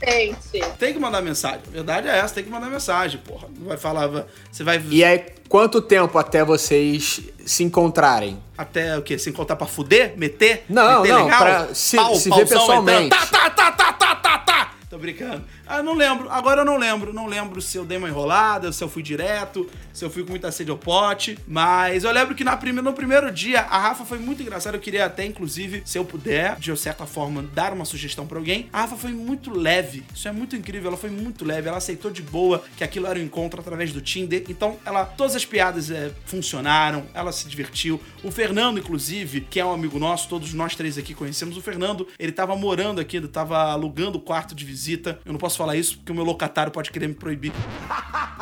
Exatamente. 0.00 0.76
Tem 0.78 0.94
que 0.94 0.98
mandar 0.98 1.20
mensagem. 1.20 1.60
A 1.66 1.70
verdade 1.70 2.08
é 2.08 2.18
essa, 2.18 2.34
tem 2.34 2.44
que 2.44 2.50
mandar 2.50 2.68
mensagem, 2.70 3.20
porra. 3.20 3.48
Não 3.58 3.68
vai 3.68 3.76
falar, 3.76 4.08
você 4.50 4.64
vai 4.64 4.82
E 4.90 5.04
aí, 5.04 5.24
quanto 5.52 5.82
tempo 5.82 6.16
até 6.18 6.42
vocês 6.42 7.20
se 7.44 7.62
encontrarem? 7.62 8.38
até 8.56 8.96
o 8.96 9.02
quê? 9.02 9.18
Se 9.18 9.28
encontrar 9.28 9.54
pra 9.56 9.66
fuder? 9.66 10.14
Meter? 10.16 10.64
Não, 10.66 11.02
meter 11.02 11.12
não, 11.14 11.26
pra 11.26 11.66
se- 11.74 11.90
se 11.90 11.96
ver 11.98 12.02
pauzão 12.02 12.38
pessoalmente. 12.38 13.06
entrando. 13.08 13.20
Tá, 13.30 13.50
tá, 13.50 13.50
tá, 13.50 13.72
tá, 13.72 13.92
tá, 13.92 14.14
tá, 14.16 14.38
tá. 14.38 14.70
Tô 14.88 14.96
brincando. 14.96 15.44
Ah, 15.66 15.82
não 15.82 15.94
lembro. 15.94 16.28
Agora 16.30 16.62
eu 16.62 16.64
não 16.64 16.76
lembro. 16.76 17.12
Não 17.12 17.26
lembro 17.26 17.60
se 17.62 17.76
eu 17.76 17.84
dei 17.84 17.98
uma 17.98 18.08
enrolada, 18.08 18.72
se 18.72 18.82
eu 18.82 18.88
fui 18.88 19.02
direto, 19.02 19.68
se 19.92 20.04
eu 20.04 20.10
fui 20.10 20.22
com 20.24 20.30
muita 20.30 20.50
sede 20.52 20.70
ao 20.70 20.76
pote. 20.78 21.38
Mas 21.46 22.04
eu 22.04 22.12
lembro 22.12 22.34
que 22.34 22.44
na 22.44 22.56
prime- 22.56 22.82
no 22.82 22.92
primeiro 22.92 23.30
dia 23.30 23.60
a 23.62 23.78
Rafa 23.78 24.04
foi 24.04 24.18
muito 24.18 24.42
engraçada. 24.42 24.76
Eu 24.76 24.80
queria 24.80 25.06
até, 25.06 25.24
inclusive, 25.24 25.82
se 25.84 25.98
eu 25.98 26.04
puder, 26.04 26.56
de 26.56 26.76
certa 26.76 27.06
forma, 27.06 27.42
dar 27.54 27.72
uma 27.72 27.84
sugestão 27.84 28.26
pra 28.26 28.38
alguém. 28.38 28.68
A 28.72 28.82
Rafa 28.82 28.96
foi 28.96 29.12
muito 29.12 29.50
leve. 29.56 30.04
Isso 30.14 30.26
é 30.28 30.32
muito 30.32 30.56
incrível. 30.56 30.88
Ela 30.88 30.96
foi 30.96 31.10
muito 31.10 31.44
leve. 31.44 31.68
Ela 31.68 31.78
aceitou 31.78 32.10
de 32.10 32.22
boa 32.22 32.62
que 32.76 32.84
aquilo 32.84 33.06
era 33.06 33.18
um 33.18 33.22
encontro 33.22 33.60
através 33.60 33.92
do 33.92 34.00
Tinder. 34.00 34.44
Então, 34.48 34.76
ela, 34.84 35.04
todas 35.04 35.36
as 35.36 35.44
piadas 35.44 35.90
é, 35.90 36.10
funcionaram. 36.26 37.04
Ela 37.14 37.32
se 37.32 37.48
divertiu. 37.48 38.00
O 38.22 38.30
Fernando, 38.30 38.78
inclusive, 38.78 39.42
que 39.42 39.60
é 39.60 39.64
um 39.64 39.72
amigo 39.72 39.98
nosso, 39.98 40.28
todos 40.28 40.52
nós 40.52 40.74
três 40.74 40.98
aqui 40.98 41.14
conhecemos 41.14 41.56
o 41.56 41.62
Fernando. 41.62 42.06
Ele 42.18 42.32
tava 42.32 42.54
morando 42.56 43.00
aqui, 43.00 43.16
ele 43.16 43.28
tava 43.28 43.58
alugando 43.70 44.18
o 44.18 44.20
quarto 44.20 44.54
de 44.54 44.64
visita. 44.64 45.18
Eu 45.24 45.32
não 45.32 45.38
posso 45.38 45.51
falar 45.56 45.76
isso 45.76 45.96
porque 45.98 46.12
o 46.12 46.14
meu 46.14 46.24
locatário 46.24 46.72
pode 46.72 46.90
querer 46.90 47.08
me 47.08 47.14
proibir. 47.14 47.52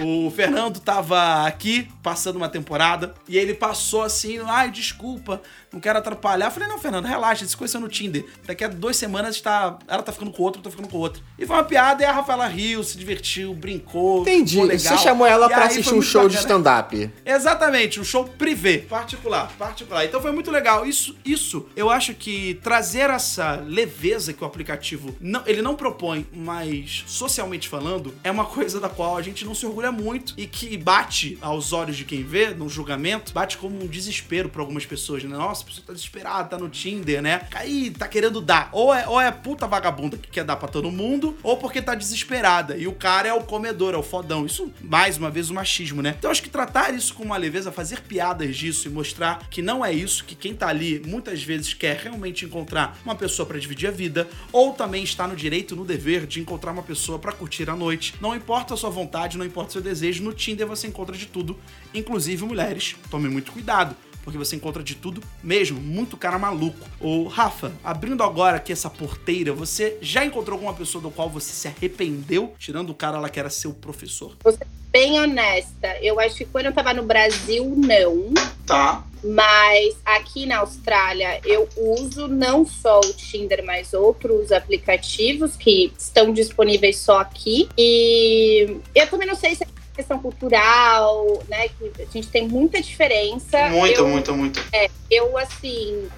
O 0.00 0.30
Fernando 0.30 0.80
tava 0.80 1.46
aqui, 1.46 1.88
passando 2.02 2.36
uma 2.36 2.48
temporada, 2.48 3.14
e 3.28 3.36
ele 3.36 3.54
passou 3.54 4.02
assim, 4.02 4.38
ai, 4.46 4.70
desculpa, 4.70 5.40
não 5.72 5.80
quero 5.80 5.98
atrapalhar. 5.98 6.46
Eu 6.46 6.50
falei, 6.50 6.68
não, 6.68 6.78
Fernando, 6.78 7.06
relaxa, 7.06 7.46
se 7.46 7.56
conheceu 7.56 7.80
no 7.80 7.88
Tinder. 7.88 8.24
Daqui 8.46 8.64
a 8.64 8.68
duas 8.68 8.96
semanas 8.96 9.36
está, 9.36 9.78
ela 9.86 10.02
tá 10.02 10.12
ficando 10.12 10.30
com 10.30 10.42
outro, 10.42 10.60
eu 10.60 10.64
tô 10.64 10.70
ficando 10.70 10.88
com 10.88 10.98
outro. 10.98 11.22
E 11.38 11.46
foi 11.46 11.56
uma 11.56 11.64
piada, 11.64 12.02
e 12.02 12.06
a 12.06 12.12
Rafaela 12.12 12.46
riu, 12.46 12.82
se 12.82 12.96
divertiu, 12.96 13.54
brincou. 13.54 14.22
Entendi. 14.22 14.56
Você 14.56 14.96
chamou 14.98 15.26
ela 15.26 15.46
E 15.46 15.48
pra 15.48 15.64
assistir 15.64 15.94
um 15.94 16.02
show 16.02 16.28
de 16.28 16.36
bacana. 16.36 16.58
stand-up. 16.58 17.10
Exatamente, 17.24 18.00
um 18.00 18.04
show 18.04 18.24
privê, 18.24 18.78
particular, 18.78 19.50
particular. 19.58 20.04
Então 20.04 20.20
foi 20.20 20.32
muito 20.32 20.50
legal. 20.50 20.86
Isso, 20.86 21.16
isso, 21.24 21.66
eu 21.76 21.90
acho 21.90 22.14
que 22.14 22.54
trazer 22.62 23.10
essa 23.10 23.62
leveza 23.66 24.32
que 24.32 24.42
o 24.42 24.46
aplicativo 24.46 25.16
não, 25.20 25.42
ele 25.46 25.62
não 25.62 25.67
propõe, 25.74 26.26
mas 26.32 27.04
socialmente 27.06 27.68
falando, 27.68 28.14
é 28.22 28.30
uma 28.30 28.44
coisa 28.44 28.80
da 28.80 28.88
qual 28.88 29.16
a 29.16 29.22
gente 29.22 29.44
não 29.44 29.54
se 29.54 29.66
orgulha 29.66 29.92
muito 29.92 30.34
e 30.36 30.46
que 30.46 30.76
bate 30.76 31.38
aos 31.40 31.72
olhos 31.72 31.96
de 31.96 32.04
quem 32.04 32.22
vê 32.22 32.50
no 32.50 32.68
julgamento, 32.68 33.32
bate 33.32 33.58
como 33.58 33.82
um 33.82 33.86
desespero 33.86 34.48
pra 34.48 34.62
algumas 34.62 34.86
pessoas, 34.86 35.24
né? 35.24 35.36
Nossa, 35.36 35.62
a 35.62 35.66
pessoa 35.66 35.86
tá 35.86 35.92
desesperada, 35.92 36.48
tá 36.48 36.58
no 36.58 36.68
Tinder, 36.68 37.22
né? 37.22 37.46
Aí 37.54 37.90
tá 37.90 38.06
querendo 38.08 38.40
dar. 38.40 38.68
Ou 38.72 38.94
é, 38.94 39.06
ou 39.08 39.20
é 39.20 39.30
puta 39.30 39.66
vagabunda 39.66 40.16
que 40.16 40.30
quer 40.30 40.44
dar 40.44 40.56
pra 40.56 40.68
todo 40.68 40.90
mundo, 40.90 41.36
ou 41.42 41.56
porque 41.56 41.82
tá 41.82 41.94
desesperada. 41.94 42.76
E 42.76 42.86
o 42.86 42.92
cara 42.92 43.28
é 43.28 43.32
o 43.32 43.42
comedor, 43.42 43.94
é 43.94 43.96
o 43.96 44.02
fodão. 44.02 44.46
Isso, 44.46 44.72
mais 44.80 45.16
uma 45.16 45.30
vez, 45.30 45.50
o 45.50 45.54
machismo, 45.54 46.02
né? 46.02 46.14
Então 46.18 46.30
acho 46.30 46.42
que 46.42 46.50
tratar 46.50 46.94
isso 46.94 47.14
com 47.14 47.24
uma 47.24 47.36
leveza, 47.36 47.72
fazer 47.72 48.00
piadas 48.02 48.56
disso 48.56 48.88
e 48.88 48.90
mostrar 48.90 49.48
que 49.50 49.62
não 49.62 49.84
é 49.84 49.92
isso, 49.92 50.24
que 50.24 50.34
quem 50.34 50.54
tá 50.54 50.68
ali 50.68 51.02
muitas 51.06 51.42
vezes 51.42 51.74
quer 51.74 51.96
realmente 51.96 52.44
encontrar 52.44 52.98
uma 53.04 53.14
pessoa 53.14 53.46
pra 53.46 53.58
dividir 53.58 53.88
a 53.88 53.92
vida, 53.92 54.28
ou 54.52 54.72
também 54.72 55.02
está 55.02 55.26
no 55.26 55.36
direito, 55.36 55.57
no 55.74 55.84
dever 55.84 56.26
de 56.26 56.40
encontrar 56.40 56.72
uma 56.72 56.82
pessoa 56.82 57.18
pra 57.18 57.32
curtir 57.32 57.68
a 57.68 57.76
noite. 57.76 58.14
Não 58.20 58.34
importa 58.34 58.74
a 58.74 58.76
sua 58.76 58.90
vontade, 58.90 59.38
não 59.38 59.44
importa 59.44 59.70
o 59.70 59.72
seu 59.72 59.82
desejo, 59.82 60.22
no 60.22 60.32
Tinder 60.32 60.66
você 60.66 60.86
encontra 60.86 61.16
de 61.16 61.26
tudo, 61.26 61.56
inclusive 61.94 62.44
mulheres. 62.44 62.96
Tome 63.10 63.28
muito 63.28 63.52
cuidado. 63.52 63.96
Porque 64.28 64.36
você 64.36 64.56
encontra 64.56 64.82
de 64.82 64.94
tudo 64.94 65.22
mesmo, 65.42 65.80
muito 65.80 66.14
cara 66.14 66.38
maluco. 66.38 66.86
Ô, 67.00 67.28
Rafa, 67.28 67.72
abrindo 67.82 68.22
agora 68.22 68.58
aqui 68.58 68.70
essa 68.70 68.90
porteira, 68.90 69.54
você 69.54 69.96
já 70.02 70.22
encontrou 70.22 70.56
alguma 70.56 70.74
pessoa 70.74 71.00
do 71.00 71.10
qual 71.10 71.30
você 71.30 71.50
se 71.50 71.66
arrependeu, 71.66 72.52
tirando 72.58 72.90
o 72.90 72.94
cara 72.94 73.18
lá 73.18 73.30
que 73.30 73.40
era 73.40 73.48
seu 73.48 73.72
professor? 73.72 74.36
Vou 74.44 74.52
ser 74.52 74.66
bem 74.92 75.18
honesta. 75.18 75.96
Eu 76.02 76.20
acho 76.20 76.36
que 76.36 76.44
quando 76.44 76.66
eu 76.66 76.74
tava 76.74 76.92
no 76.92 77.04
Brasil, 77.04 77.74
não. 77.74 78.34
Tá. 78.66 79.02
Mas 79.24 79.96
aqui 80.04 80.44
na 80.44 80.58
Austrália 80.58 81.40
eu 81.42 81.66
uso 81.74 82.28
não 82.28 82.66
só 82.66 83.00
o 83.00 83.14
Tinder, 83.14 83.64
mas 83.64 83.94
outros 83.94 84.52
aplicativos 84.52 85.56
que 85.56 85.90
estão 85.98 86.34
disponíveis 86.34 86.98
só 86.98 87.20
aqui. 87.20 87.66
E 87.78 88.76
eu 88.94 89.06
também 89.08 89.26
não 89.26 89.34
sei 89.34 89.54
se 89.54 89.64
é 89.64 89.77
questão 89.98 90.20
cultural, 90.20 91.42
né? 91.48 91.68
Que 91.68 92.02
a 92.02 92.04
gente 92.06 92.28
tem 92.28 92.46
muita 92.46 92.80
diferença. 92.80 93.68
Muito, 93.68 94.00
eu, 94.00 94.08
muito, 94.08 94.34
muito. 94.34 94.64
É, 94.72 94.88
eu 95.10 95.36
assim. 95.36 96.08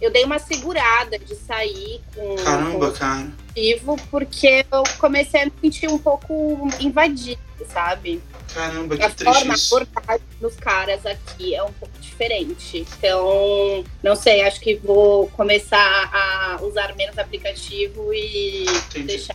Eu 0.00 0.10
dei 0.10 0.24
uma 0.24 0.38
segurada 0.38 1.18
de 1.18 1.34
sair 1.34 2.00
com. 2.14 2.36
Caramba, 2.36 2.90
com 2.90 2.98
cara. 2.98 3.32
motivo, 3.48 3.96
porque 4.10 4.64
eu 4.70 4.84
comecei 4.98 5.42
a 5.42 5.46
me 5.46 5.52
sentir 5.60 5.88
um 5.88 5.98
pouco 5.98 6.68
invadida, 6.78 7.40
sabe? 7.72 8.22
Caramba, 8.52 8.94
a 8.94 9.10
forma, 9.10 9.54
a 9.54 9.56
abordagem 9.56 10.26
dos 10.40 10.54
caras 10.56 11.06
aqui 11.06 11.54
é 11.54 11.62
um 11.62 11.72
pouco 11.72 11.98
diferente. 12.00 12.86
Então, 12.98 13.84
não 14.02 14.14
sei, 14.14 14.42
acho 14.42 14.60
que 14.60 14.76
vou 14.76 15.28
começar 15.28 15.78
a 16.12 16.62
usar 16.62 16.94
menos 16.94 17.18
aplicativo 17.18 18.12
e 18.12 18.64
Entendi. 18.64 19.06
deixar 19.06 19.34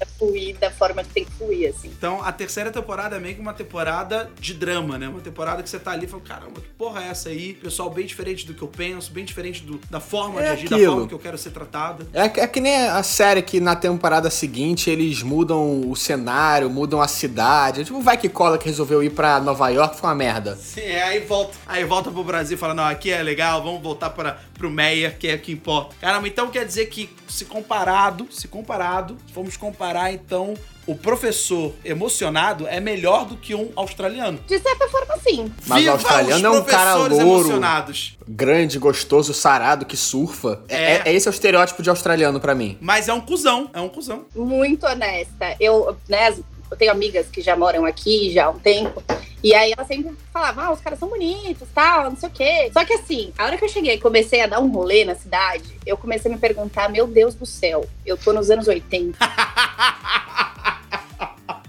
a 0.00 0.06
fluir 0.18 0.56
da 0.58 0.70
forma 0.70 1.02
que 1.04 1.10
tem 1.10 1.24
que 1.24 1.30
fluir, 1.32 1.68
assim. 1.70 1.88
Então, 1.96 2.22
a 2.22 2.32
terceira 2.32 2.70
temporada 2.70 3.16
é 3.16 3.20
meio 3.20 3.34
que 3.36 3.40
uma 3.40 3.52
temporada 3.54 4.30
de 4.40 4.52
drama, 4.54 4.98
né? 4.98 5.08
Uma 5.08 5.20
temporada 5.20 5.62
que 5.62 5.70
você 5.70 5.78
tá 5.78 5.92
ali 5.92 6.06
e 6.06 6.08
fala, 6.08 6.22
caramba, 6.22 6.60
que 6.60 6.68
porra 6.76 7.04
é 7.04 7.08
essa 7.08 7.28
aí? 7.28 7.54
Pessoal 7.54 7.88
bem 7.90 8.04
diferente 8.06 8.46
do 8.46 8.54
que 8.54 8.62
eu 8.62 8.68
penso, 8.68 9.12
bem 9.12 9.24
diferente 9.24 9.62
do- 9.62 9.80
da 9.90 10.00
forma 10.00 10.40
de 10.40 10.46
É 10.46 10.50
agir, 10.50 10.68
da 10.68 10.76
aquilo. 10.76 10.92
forma 10.92 11.08
que 11.08 11.14
eu 11.14 11.18
quero 11.18 11.38
ser 11.38 11.50
tratada. 11.50 12.06
É, 12.12 12.28
que- 12.28 12.40
é 12.40 12.46
que 12.46 12.60
nem 12.60 12.76
a 12.88 13.02
série 13.02 13.42
que 13.42 13.60
na 13.60 13.76
temporada 13.76 14.28
seguinte 14.30 14.90
eles 14.90 15.22
mudam 15.22 15.88
o 15.90 15.94
cenário, 15.96 16.68
mudam 16.68 17.00
a 17.00 17.08
cidade. 17.08 17.84
Tipo, 17.84 18.00
vai 18.00 18.16
que 18.16 18.28
cola 18.28 18.58
que 18.58 18.66
resolveu 18.66 19.02
ir 19.02 19.10
pra 19.10 19.38
Nova 19.40 19.68
York, 19.68 19.96
foi 19.98 20.08
uma 20.08 20.16
merda. 20.16 20.56
Sim, 20.56 20.80
é, 20.80 21.02
aí 21.02 21.20
volta. 21.20 21.56
Aí 21.66 21.84
volta 21.84 22.10
pro 22.10 22.24
Brasil 22.24 22.56
e 22.56 22.58
fala, 22.58 22.74
não, 22.74 22.84
aqui 22.84 23.10
é 23.10 23.22
legal, 23.22 23.62
vamos 23.62 23.80
voltar 23.82 24.10
para, 24.10 24.38
pro 24.54 24.70
Meia, 24.70 25.10
que 25.10 25.28
é 25.28 25.34
o 25.34 25.38
que 25.38 25.52
importa. 25.52 25.94
Caramba, 26.00 26.26
então 26.26 26.50
quer 26.50 26.64
dizer 26.64 26.86
que 26.86 27.08
se 27.28 27.44
comparado, 27.44 28.26
se 28.30 28.48
comparado, 28.48 29.16
vamos 29.34 29.56
comparar 29.56 30.07
então 30.12 30.54
o 30.86 30.94
professor 30.94 31.74
emocionado 31.84 32.66
é 32.66 32.80
melhor 32.80 33.26
do 33.26 33.36
que 33.36 33.54
um 33.54 33.70
australiano. 33.76 34.38
De 34.46 34.58
certa 34.58 34.88
forma, 34.88 35.16
sim. 35.18 35.52
Mas 35.66 35.86
o 35.86 35.90
australiano 35.90 36.50
os 36.50 36.56
é 36.56 36.60
um 36.60 36.64
cara 36.64 36.94
louro. 36.94 37.14
emocionados. 37.20 38.16
Grande, 38.26 38.78
gostoso, 38.78 39.34
sarado, 39.34 39.84
que 39.84 39.96
surfa. 39.96 40.62
É, 40.68 40.74
É. 40.76 40.92
é- 40.96 41.02
é 41.06 41.12
esse 41.14 41.28
é 41.28 41.30
o 41.30 41.32
estereótipo 41.34 41.82
de 41.82 41.90
australiano 41.90 42.40
pra 42.40 42.54
mim. 42.54 42.78
Mas 42.80 43.06
é 43.08 43.12
um 43.12 43.20
cuzão, 43.20 43.70
é 43.74 43.80
um 43.80 43.88
cuzão. 43.88 44.24
Muito 44.34 44.86
honesta. 44.86 45.54
Eu, 45.60 45.94
né, 46.08 46.34
eu 46.70 46.76
tenho 46.78 46.90
amigas 46.90 47.26
que 47.26 47.42
já 47.42 47.54
moram 47.54 47.84
aqui 47.84 48.30
já 48.32 48.46
há 48.46 48.50
um 48.50 48.58
tempo. 48.58 49.02
E 49.42 49.54
aí 49.54 49.72
ela 49.72 49.86
sempre 49.86 50.16
falava, 50.32 50.64
ah, 50.64 50.72
os 50.72 50.80
caras 50.80 50.98
são 50.98 51.08
bonitos, 51.08 51.68
tal, 51.74 52.10
não 52.10 52.16
sei 52.16 52.28
o 52.28 52.32
quê. 52.32 52.70
Só 52.72 52.84
que 52.84 52.94
assim, 52.94 53.32
a 53.38 53.44
hora 53.44 53.56
que 53.56 53.64
eu 53.64 53.68
cheguei 53.68 53.94
e 53.94 54.00
comecei 54.00 54.40
a 54.40 54.46
dar 54.46 54.60
um 54.60 54.68
rolê 54.68 55.04
na 55.04 55.14
cidade, 55.14 55.78
eu 55.86 55.96
comecei 55.96 56.30
a 56.30 56.34
me 56.34 56.40
perguntar, 56.40 56.88
meu 56.88 57.06
Deus 57.06 57.34
do 57.34 57.46
céu, 57.46 57.86
eu 58.04 58.16
tô 58.16 58.32
nos 58.32 58.50
anos 58.50 58.66
80. 58.66 59.16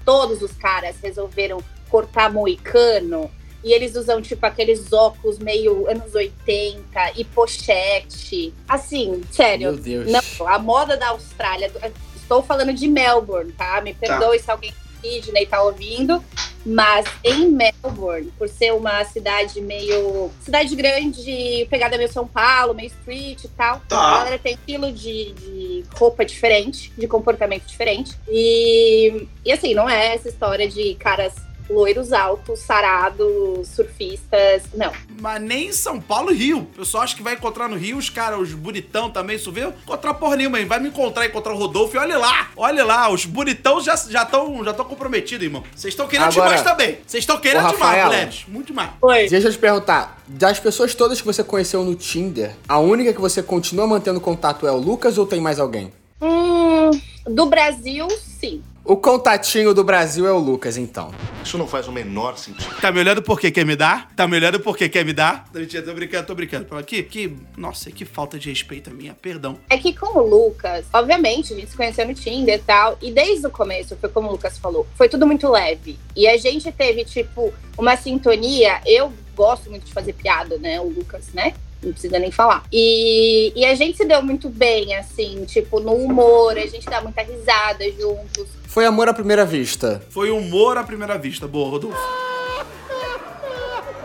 Todos 0.03 0.41
os 0.41 0.51
caras 0.53 0.95
resolveram 1.01 1.63
cortar 1.89 2.31
moicano. 2.31 3.29
E 3.63 3.73
eles 3.73 3.95
usam, 3.95 4.21
tipo, 4.21 4.45
aqueles 4.45 4.91
óculos 4.93 5.37
meio 5.37 5.89
anos 5.89 6.15
80 6.15 7.11
e 7.17 7.25
pochete. 7.25 8.53
Assim, 8.67 9.21
sério. 9.31 9.73
Meu 9.73 9.81
Deus. 9.81 10.09
Não, 10.09 10.47
a 10.47 10.57
moda 10.57 10.95
da 10.95 11.09
Austrália. 11.09 11.69
Estou 12.15 12.41
falando 12.41 12.73
de 12.73 12.87
Melbourne, 12.87 13.51
tá? 13.51 13.81
Me 13.81 13.93
perdoe 13.93 14.39
se 14.39 14.49
alguém 14.49 14.73
de 15.01 15.21
Sydney 15.21 15.45
tá 15.45 15.61
ouvindo. 15.61 16.23
Mas 16.65 17.05
em 17.23 17.49
Melbourne, 17.49 18.31
por 18.37 18.49
ser 18.49 18.73
uma 18.73 19.03
cidade 19.05 19.61
meio. 19.61 20.29
cidade 20.41 20.75
grande, 20.75 21.65
pegada 21.69 21.97
meio 21.97 22.11
São 22.11 22.27
Paulo, 22.27 22.73
meio 22.73 22.87
street 22.87 23.45
e 23.45 23.47
tal. 23.49 23.81
Tá. 23.87 23.97
A 23.97 24.17
galera 24.17 24.39
tem 24.39 24.53
estilo 24.53 24.91
de, 24.91 25.31
de 25.33 25.85
roupa 25.95 26.25
diferente, 26.25 26.91
de 26.97 27.07
comportamento 27.07 27.65
diferente. 27.65 28.13
E, 28.27 29.25
e 29.45 29.51
assim, 29.51 29.73
não 29.73 29.89
é 29.89 30.15
essa 30.15 30.27
história 30.27 30.67
de 30.67 30.95
caras 30.95 31.33
loiros 31.69 32.11
altos, 32.13 32.59
sarados, 32.59 33.67
surfistas. 33.67 34.63
Não. 34.73 34.91
Mas 35.21 35.41
nem 35.41 35.67
em 35.67 35.73
São 35.73 35.99
Paulo 35.99 36.31
e 36.31 36.35
Rio. 36.35 36.59
O 36.59 36.65
pessoal 36.65 37.03
acha 37.03 37.15
que 37.15 37.21
vai 37.23 37.33
encontrar 37.33 37.67
no 37.67 37.75
Rio 37.75 37.97
os 37.97 38.09
caras, 38.09 38.39
os 38.39 38.53
bonitão 38.53 39.09
também, 39.09 39.35
isso 39.35 39.51
vê? 39.51 39.65
Encontrar 39.67 40.13
porra 40.15 40.35
nenhuma, 40.35 40.59
hein? 40.59 40.65
Vai 40.65 40.79
me 40.79 40.89
encontrar, 40.89 41.25
encontrar 41.25 41.53
o 41.53 41.57
Rodolfo 41.57 41.95
e 41.95 41.99
olha 41.99 42.17
lá, 42.17 42.49
olha 42.55 42.83
lá, 42.85 43.09
os 43.11 43.25
bonitão 43.25 43.81
já 43.81 43.93
estão 43.93 44.11
já 44.11 44.25
tão, 44.25 44.63
já 44.63 44.73
tão 44.73 44.85
comprometidos, 44.85 45.43
irmão. 45.43 45.63
Vocês 45.75 45.93
estão 45.93 46.07
querendo 46.07 46.27
Agora- 46.29 46.49
demais 46.49 46.61
também. 46.63 46.97
Vocês 47.05 47.21
estão 47.23 47.37
querendo 47.39 47.67
demais, 47.67 47.79
Rafaela. 47.79 48.05
mulheres. 48.13 48.45
Muito 48.47 48.67
demais. 48.67 48.89
Oi. 49.01 49.27
Deixa 49.27 49.47
eu 49.47 49.51
te 49.51 49.57
perguntar, 49.57 50.21
das 50.27 50.59
pessoas 50.59 50.93
todas 50.95 51.19
que 51.19 51.27
você 51.27 51.43
conheceu 51.43 51.83
no 51.83 51.95
Tinder, 51.95 52.55
a 52.67 52.79
única 52.79 53.13
que 53.13 53.21
você 53.21 53.43
continua 53.43 53.85
mantendo 53.87 54.19
contato 54.19 54.65
é 54.67 54.71
o 54.71 54.77
Lucas 54.77 55.17
ou 55.17 55.25
tem 55.25 55.39
mais 55.41 55.59
alguém? 55.59 55.91
Hum, 56.21 56.91
do 57.29 57.45
Brasil, 57.45 58.07
sim. 58.19 58.63
O 58.83 58.97
contatinho 58.97 59.71
do 59.71 59.83
Brasil 59.83 60.25
é 60.25 60.31
o 60.31 60.39
Lucas, 60.39 60.75
então. 60.75 61.13
Isso 61.43 61.59
não 61.59 61.67
faz 61.67 61.87
o 61.87 61.91
menor 61.91 62.37
sentido. 62.39 62.75
Tá 62.81 62.91
me 62.91 62.99
olhando 62.99 63.21
porque 63.21 63.51
quer 63.51 63.63
me 63.63 63.75
dar? 63.75 64.11
Tá 64.15 64.27
me 64.27 64.35
olhando 64.35 64.59
porque 64.59 64.89
quer 64.89 65.05
me 65.05 65.13
dar? 65.13 65.47
Tô 65.53 65.59
mentira, 65.59 65.83
tô 65.83 65.93
brincando, 65.93 66.25
tô 66.25 66.33
brincando. 66.33 66.75
Aqui, 66.75 67.03
que, 67.03 67.37
nossa, 67.55 67.91
que 67.91 68.03
falta 68.03 68.39
de 68.39 68.49
respeito 68.49 68.89
a 68.89 68.93
minha, 68.93 69.13
perdão. 69.13 69.59
É 69.69 69.77
que 69.77 69.93
com 69.93 70.17
o 70.17 70.27
Lucas, 70.27 70.87
obviamente, 70.91 71.53
a 71.53 71.55
gente 71.55 71.69
se 71.69 71.77
conheceu 71.77 72.07
no 72.07 72.15
Tinder 72.15 72.55
e 72.55 72.63
tal, 72.63 72.97
e 72.99 73.11
desde 73.11 73.45
o 73.45 73.51
começo, 73.51 73.95
foi 73.95 74.09
como 74.09 74.27
o 74.27 74.31
Lucas 74.31 74.57
falou, 74.57 74.87
foi 74.95 75.07
tudo 75.07 75.27
muito 75.27 75.47
leve. 75.51 75.99
E 76.15 76.27
a 76.27 76.37
gente 76.37 76.71
teve, 76.71 77.05
tipo, 77.05 77.53
uma 77.77 77.95
sintonia. 77.95 78.81
Eu 78.87 79.13
gosto 79.35 79.69
muito 79.69 79.85
de 79.85 79.93
fazer 79.93 80.13
piada, 80.13 80.57
né? 80.57 80.81
O 80.81 80.89
Lucas, 80.89 81.27
né? 81.31 81.53
Não 81.81 81.91
precisa 81.91 82.19
nem 82.19 82.31
falar. 82.31 82.63
E, 82.71 83.53
e 83.55 83.65
a 83.65 83.73
gente 83.73 83.97
se 83.97 84.05
deu 84.05 84.21
muito 84.21 84.49
bem, 84.49 84.95
assim, 84.95 85.45
tipo, 85.45 85.79
no 85.79 85.93
humor, 85.93 86.57
a 86.57 86.65
gente 86.65 86.85
dá 86.85 87.01
muita 87.01 87.21
risada 87.21 87.85
juntos. 87.91 88.47
Foi 88.65 88.85
amor 88.85 89.07
à 89.07 89.13
primeira 89.13 89.45
vista. 89.45 90.01
Foi 90.09 90.29
humor 90.29 90.77
à 90.77 90.83
primeira 90.83 91.17
vista. 91.17 91.47
Boa, 91.47 91.69
Rodolfo. 91.69 91.97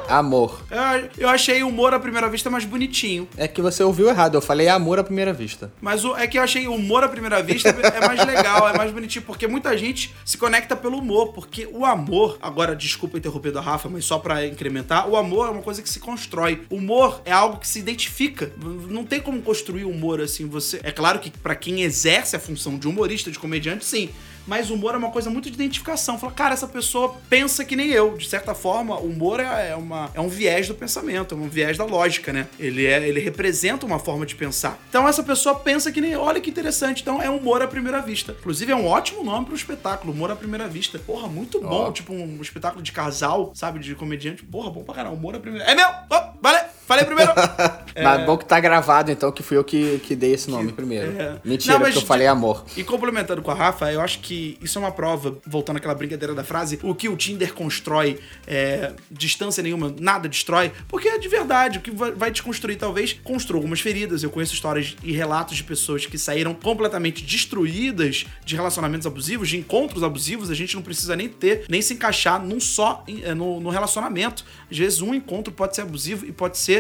Amor. 0.09 0.63
Eu, 0.71 1.11
eu 1.19 1.29
achei 1.29 1.63
o 1.63 1.69
humor 1.69 1.95
à 1.95 1.99
primeira 1.99 2.29
vista 2.29 2.51
mais 2.51 2.65
bonitinho. 2.65 3.29
É 3.37 3.49
que 3.49 3.61
você 3.63 3.83
ouviu 3.83 4.09
errado, 4.09 4.35
eu 4.35 4.41
falei 4.41 4.69
amor 4.69 4.99
à 4.99 5.05
primeira 5.05 5.33
vista. 5.33 5.73
Mas 5.81 6.05
o, 6.05 6.17
é 6.17 6.27
que 6.27 6.39
eu 6.39 6.43
achei 6.43 6.67
o 6.67 6.75
humor 6.75 7.03
à 7.05 7.09
primeira 7.09 7.43
vista 7.43 7.69
é 7.69 8.07
mais 8.07 8.25
legal, 8.25 8.69
é 8.69 8.77
mais 8.77 8.93
bonitinho, 8.93 9.25
porque 9.25 9.47
muita 9.47 9.77
gente 9.77 10.15
se 10.25 10.37
conecta 10.37 10.77
pelo 10.77 10.99
humor, 10.99 11.33
porque 11.33 11.67
o 11.73 11.85
amor, 11.85 12.39
agora 12.41 12.77
desculpa 12.77 13.19
interromper 13.19 13.53
da 13.53 13.61
Rafa, 13.61 13.89
mas 13.89 14.05
só 14.05 14.19
pra 14.19 14.47
incrementar, 14.47 15.09
o 15.09 15.17
amor 15.17 15.49
é 15.49 15.51
uma 15.51 15.63
coisa 15.63 15.83
que 15.83 15.89
se 15.89 16.01
constrói. 16.01 16.63
O 16.71 16.77
humor 16.77 17.23
é 17.25 17.33
algo 17.33 17.59
que 17.59 17.67
se 17.67 17.79
identifica. 17.79 18.53
Não 18.89 19.05
tem 19.05 19.21
como 19.21 19.41
construir 19.43 19.85
humor 19.85 20.21
assim, 20.21 20.47
você. 20.47 20.81
É 20.83 20.93
claro 20.93 21.19
que 21.19 21.31
pra 21.31 21.55
quem 21.55 21.83
exerce 21.83 22.37
a 22.37 22.41
função 22.41 22.79
de 22.79 22.87
humorista, 22.87 23.31
de 23.31 23.39
comediante, 23.39 23.85
sim. 23.85 24.11
Mas 24.47 24.71
o 24.71 24.75
humor 24.75 24.95
é 24.95 24.99
uma 24.99 25.11
coisa 25.11 25.31
muito 25.31 25.49
de 25.51 25.55
identificação. 25.55 26.19
Fala, 26.19 26.33
cara, 26.33 26.55
essa 26.55 26.69
pessoa 26.69 27.17
pensa 27.29 27.65
que 27.65 27.77
nem 27.77 27.91
eu. 27.91 28.17
De 28.17 28.29
certa 28.29 28.55
forma, 28.55 28.99
o 28.99 29.09
humor 29.09 29.41
é, 29.41 29.71
é 29.71 29.77
uma, 29.77 30.11
é 30.15 30.21
um 30.21 30.29
viés 30.29 30.69
do 30.69 30.75
pensamento, 30.75 31.35
é 31.35 31.39
um 31.39 31.49
viés 31.49 31.79
da 31.79 31.85
lógica, 31.85 32.33
né? 32.33 32.47
Ele, 32.59 32.87
é, 32.87 33.07
ele 33.07 33.21
representa 33.21 33.87
uma 33.87 33.99
forma 33.99 34.27
de 34.27 34.35
pensar. 34.35 34.79
Então 34.89 35.09
essa 35.09 35.23
pessoa 35.23 35.55
pensa 35.55 35.91
que 35.91 36.01
nem 36.01 36.13
eu. 36.13 36.21
Olha 36.21 36.41
que 36.41 36.51
interessante. 36.51 37.03
Então 37.03 37.23
é 37.23 37.31
humor 37.31 37.63
à 37.63 37.67
primeira 37.67 38.01
vista. 38.01 38.37
Inclusive 38.39 38.73
é 38.73 38.77
um 38.77 38.87
ótimo 38.87 39.25
nome 39.25 39.47
pro 39.47 39.55
espetáculo, 39.55 40.13
humor 40.13 40.31
à 40.31 40.37
primeira 40.37 40.69
vista. 40.69 40.99
Porra, 40.99 41.29
muito 41.29 41.61
bom. 41.61 41.89
Ó. 41.89 41.93
Tipo 41.93 42.13
um 42.13 42.41
espetáculo 42.41 42.83
de 42.83 42.93
casal, 42.93 43.53
sabe? 43.55 43.79
De 43.79 43.95
comediante. 43.95 44.43
Porra, 44.43 44.71
bom 44.71 44.83
pra 44.83 44.95
caralho. 44.95 45.17
Humor 45.17 45.35
à 45.37 45.41
primeira. 45.41 45.65
É 45.71 45.75
meu! 45.75 45.89
Oh, 46.11 46.39
valeu! 46.41 46.74
Falei 46.87 47.05
primeiro! 47.05 47.33
Mas 48.03 48.27
bom 48.27 48.37
que 48.37 48.45
tá 48.45 48.59
gravado, 48.59 49.11
então, 49.11 49.31
que 49.31 49.43
fui 49.43 49.57
eu 49.57 49.63
que, 49.63 50.01
que 50.01 50.17
dei 50.17 50.35
esse 50.35 50.51
nome 50.51 50.73
primeiro. 50.73 51.13
é. 51.21 51.41
Mentira, 51.45 51.75
Não, 51.75 51.81
mas 51.81 51.95
porque 51.95 52.05
eu 52.05 52.09
falei 52.09 52.27
amor. 52.27 52.65
E 52.77 52.83
complementando 52.83 53.41
com 53.41 53.53
a 53.53 53.55
Rafa, 53.55 53.93
eu 53.93 54.01
acho 54.01 54.19
que 54.19 54.59
isso 54.61 54.79
é 54.79 54.81
uma 54.81 54.91
prova, 54.91 55.39
voltando 55.47 55.77
àquela 55.77 55.95
brincadeira 55.95 56.35
da 56.35 56.43
frase, 56.43 56.81
o 56.83 56.93
que 56.93 57.09
o 57.09 57.17
Tinder 57.17 57.55
constrói, 57.55 58.19
é, 58.47 58.93
distância 59.11 59.63
nenhuma, 59.63 59.95
nada 60.01 60.29
destrói, 60.29 60.73
porque 60.89 61.09
é 61.09 61.19
de 61.19 61.29
verdade, 61.29 61.79
o 61.79 61.81
que 61.81 61.91
vai, 61.93 62.33
desconstruir 62.33 62.77
talvez, 62.77 63.13
construa 63.13 63.59
algumas 63.59 63.81
feridas. 63.81 64.25
Eu 64.25 64.31
conheço 64.31 64.55
histórias 64.55 64.97
e 65.05 65.13
relatos 65.13 65.57
de 65.57 65.63
pessoas 65.63 66.05
que 66.05 66.19
saíram 66.19 66.53
completamente 66.53 67.23
destruídas 67.23 68.27
de 68.45 68.57
relacionamentos 68.57 69.07
abusivos, 69.07 69.49
de 69.49 69.57
encontros 69.57 70.03
abusivos, 70.03 70.51
a 70.51 70.55
gente 70.55 70.75
não 70.75 70.83
precisa 70.83 71.15
nem 71.15 71.29
ter, 71.29 71.65
nem 71.69 71.81
se 71.81 71.95
encaixar 71.95 72.45
num 72.45 72.59
só, 72.59 73.05
eh, 73.07 73.35
no, 73.35 73.61
no 73.61 73.71
relacionamento. 73.71 74.45
Às 74.69 74.77
vezes 74.77 75.01
um 75.01 75.15
encontro 75.15 75.53
pode 75.53 75.77
ser 75.77 75.83
abusivo 75.83 76.27
e 76.27 76.33
pode 76.33 76.59
ser 76.59 76.74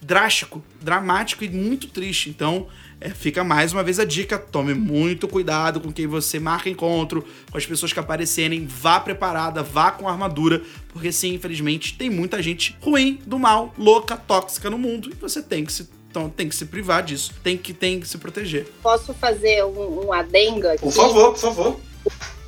drástico, 0.00 0.62
dramático 0.80 1.44
e 1.44 1.48
muito 1.48 1.88
triste. 1.88 2.30
Então, 2.30 2.66
é, 3.00 3.10
fica 3.10 3.44
mais 3.44 3.72
uma 3.72 3.82
vez 3.82 3.98
a 3.98 4.04
dica: 4.04 4.38
tome 4.38 4.74
muito 4.74 5.28
cuidado 5.28 5.80
com 5.80 5.92
quem 5.92 6.06
você 6.06 6.40
marca 6.40 6.68
encontro, 6.68 7.24
com 7.50 7.58
as 7.58 7.66
pessoas 7.66 7.92
que 7.92 8.00
aparecerem, 8.00 8.66
vá 8.66 8.98
preparada, 8.98 9.62
vá 9.62 9.90
com 9.90 10.08
armadura, 10.08 10.62
porque 10.88 11.12
sim, 11.12 11.34
infelizmente, 11.34 11.96
tem 11.96 12.10
muita 12.10 12.42
gente 12.42 12.76
ruim, 12.80 13.20
do 13.26 13.38
mal, 13.38 13.72
louca, 13.78 14.16
tóxica 14.16 14.68
no 14.68 14.78
mundo, 14.78 15.10
e 15.10 15.14
você 15.14 15.42
tem 15.42 15.64
que 15.64 15.72
se. 15.72 15.98
Então 16.10 16.30
tem 16.30 16.48
que 16.48 16.56
se 16.56 16.64
privar 16.64 17.02
disso, 17.02 17.34
tem 17.44 17.58
que, 17.58 17.74
tem 17.74 18.00
que 18.00 18.08
se 18.08 18.16
proteger. 18.16 18.66
Posso 18.82 19.12
fazer 19.12 19.62
um, 19.64 20.06
um 20.06 20.12
adendo 20.12 20.66
aqui? 20.66 20.80
Por 20.80 20.90
favor, 20.90 21.32
por 21.32 21.38
favor. 21.38 21.80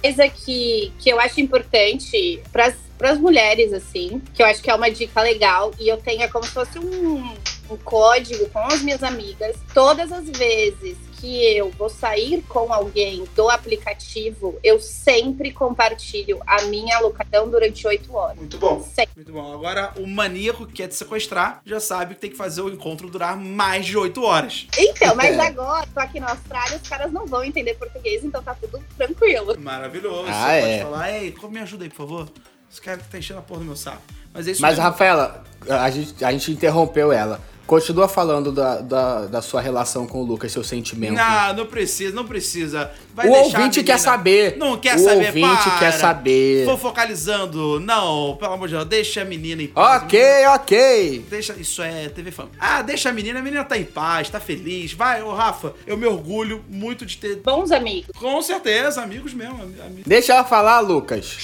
coisa 0.01 0.29
que, 0.31 0.91
que 0.99 1.11
eu 1.11 1.21
acho 1.21 1.43
importante 1.43 2.41
para 2.51 2.69
as 2.69 2.75
mulheres, 3.19 3.73
assim, 3.73 4.21
que 4.35 4.43
eu 4.43 4.47
acho 4.47 4.63
que 4.63 4.71
é 4.71 4.75
uma 4.75 4.91
dica 4.91 5.21
legal, 5.23 5.73
e 5.79 5.89
eu 5.89 5.97
tenho 5.97 6.23
é 6.23 6.29
como 6.29 6.45
se 6.45 6.51
fosse 6.53 6.79
um, 6.79 7.35
um 7.71 7.77
código 7.85 8.49
com 8.51 8.59
as 8.67 8.83
minhas 8.83 9.03
amigas. 9.03 9.57
Todas 9.73 10.13
as 10.13 10.29
vezes 10.29 10.97
que 11.21 11.55
eu 11.55 11.71
vou 11.73 11.91
sair 11.91 12.43
com 12.49 12.73
alguém 12.73 13.25
do 13.37 13.51
aplicativo, 13.51 14.59
eu 14.65 14.81
sempre 14.81 15.53
compartilho 15.53 16.41
a 16.47 16.63
minha 16.63 16.97
alocação 16.97 17.47
durante 17.51 17.87
oito 17.87 18.15
horas. 18.17 18.39
Muito 18.39 18.57
bom. 18.57 18.81
Sempre. 18.83 19.13
Muito 19.17 19.33
bom. 19.33 19.53
Agora, 19.53 19.93
o 19.99 20.07
maníaco 20.07 20.67
que 20.67 20.73
quer 20.75 20.89
te 20.89 20.95
sequestrar 20.95 21.61
já 21.67 21.79
sabe 21.79 22.15
que 22.15 22.23
tem 22.23 22.31
que 22.31 22.37
fazer 22.39 22.63
o 22.63 22.71
encontro 22.71 23.11
durar 23.11 23.37
mais 23.37 23.85
de 23.85 23.99
oito 23.99 24.23
horas. 24.23 24.67
Então, 24.79 25.15
mas 25.15 25.37
É. 25.37 25.41
agora, 25.47 25.87
tô 25.93 26.01
aqui 26.01 26.19
na 26.21 26.31
Austrália, 26.31 26.79
os 26.83 26.89
caras 26.89 27.13
não 27.13 27.27
vão 27.27 27.45
entender 27.45 27.75
português, 27.75 28.25
então 28.25 28.43
tá 28.43 28.55
tudo 28.55 28.83
tranquilo. 28.97 29.55
Maravilhoso. 29.61 30.25
Ah, 30.29 30.33
Você 30.47 30.51
é. 30.53 30.61
pode 30.79 30.83
falar, 30.91 31.13
ei, 31.23 31.33
como 31.33 31.53
me 31.53 31.61
ajuda 31.61 31.85
aí, 31.85 31.91
por 31.91 31.97
favor? 31.97 32.29
Esse 32.71 32.81
cara 32.81 32.99
que 32.99 33.09
tá 33.09 33.19
enchendo 33.19 33.41
a 33.41 33.43
porra 33.43 33.61
do 33.61 33.67
meu 33.67 33.77
saco. 33.77 34.03
Mas 34.33 34.47
é 34.47 34.53
isso 34.53 34.63
Mas, 34.63 34.73
mesmo. 34.73 34.85
Rafaela, 34.85 35.45
a 35.69 35.91
gente, 35.91 36.25
a 36.25 36.31
gente 36.31 36.53
interrompeu 36.53 37.13
ela. 37.13 37.41
Continua 37.71 38.09
falando 38.09 38.51
da, 38.51 38.81
da, 38.81 39.27
da 39.27 39.41
sua 39.41 39.61
relação 39.61 40.05
com 40.05 40.19
o 40.23 40.25
Lucas, 40.25 40.51
seu 40.51 40.65
sentimento. 40.65 41.13
Não, 41.15 41.53
não 41.55 41.67
precisa, 41.67 42.13
não 42.13 42.25
precisa. 42.27 42.91
Vai 43.15 43.29
o 43.29 43.31
ouvinte 43.31 43.59
menina- 43.79 43.85
quer 43.85 43.99
saber. 43.99 44.57
Não 44.57 44.77
quer 44.77 44.97
o 44.97 44.99
saber, 44.99 45.27
ouvinte 45.27 45.47
para. 45.71 45.79
quer 45.79 45.93
saber. 45.93 46.65
Fofocalizando. 46.67 47.79
Não, 47.79 48.37
pelo 48.41 48.55
amor 48.55 48.67
de 48.67 48.75
Deus, 48.75 48.87
deixa 48.87 49.23
a 49.23 49.25
menina 49.25 49.63
em 49.63 49.69
paz. 49.69 50.03
Ok, 50.03 50.21
ok. 50.49 51.25
Deixa, 51.31 51.53
isso 51.61 51.81
é 51.81 52.09
TV 52.09 52.33
Fama. 52.33 52.51
Ah, 52.59 52.83
deixa 52.83 53.09
a 53.11 53.13
menina, 53.13 53.39
a 53.39 53.43
menina 53.43 53.63
tá 53.63 53.79
em 53.79 53.85
paz, 53.85 54.29
tá 54.29 54.41
feliz. 54.41 54.93
Vai, 54.93 55.23
ô 55.23 55.33
Rafa, 55.33 55.73
eu 55.87 55.97
me 55.97 56.07
orgulho 56.07 56.65
muito 56.69 57.07
de 57.07 57.19
ter. 57.19 57.37
Bons 57.37 57.71
amigos. 57.71 58.11
Com 58.19 58.43
certeza, 58.43 59.01
amigos 59.01 59.33
mesmo. 59.33 59.63
ami- 59.63 59.81
ami- 59.81 60.03
Deixa 60.05 60.33
ela 60.33 60.43
falar, 60.43 60.81
Lucas. 60.81 61.37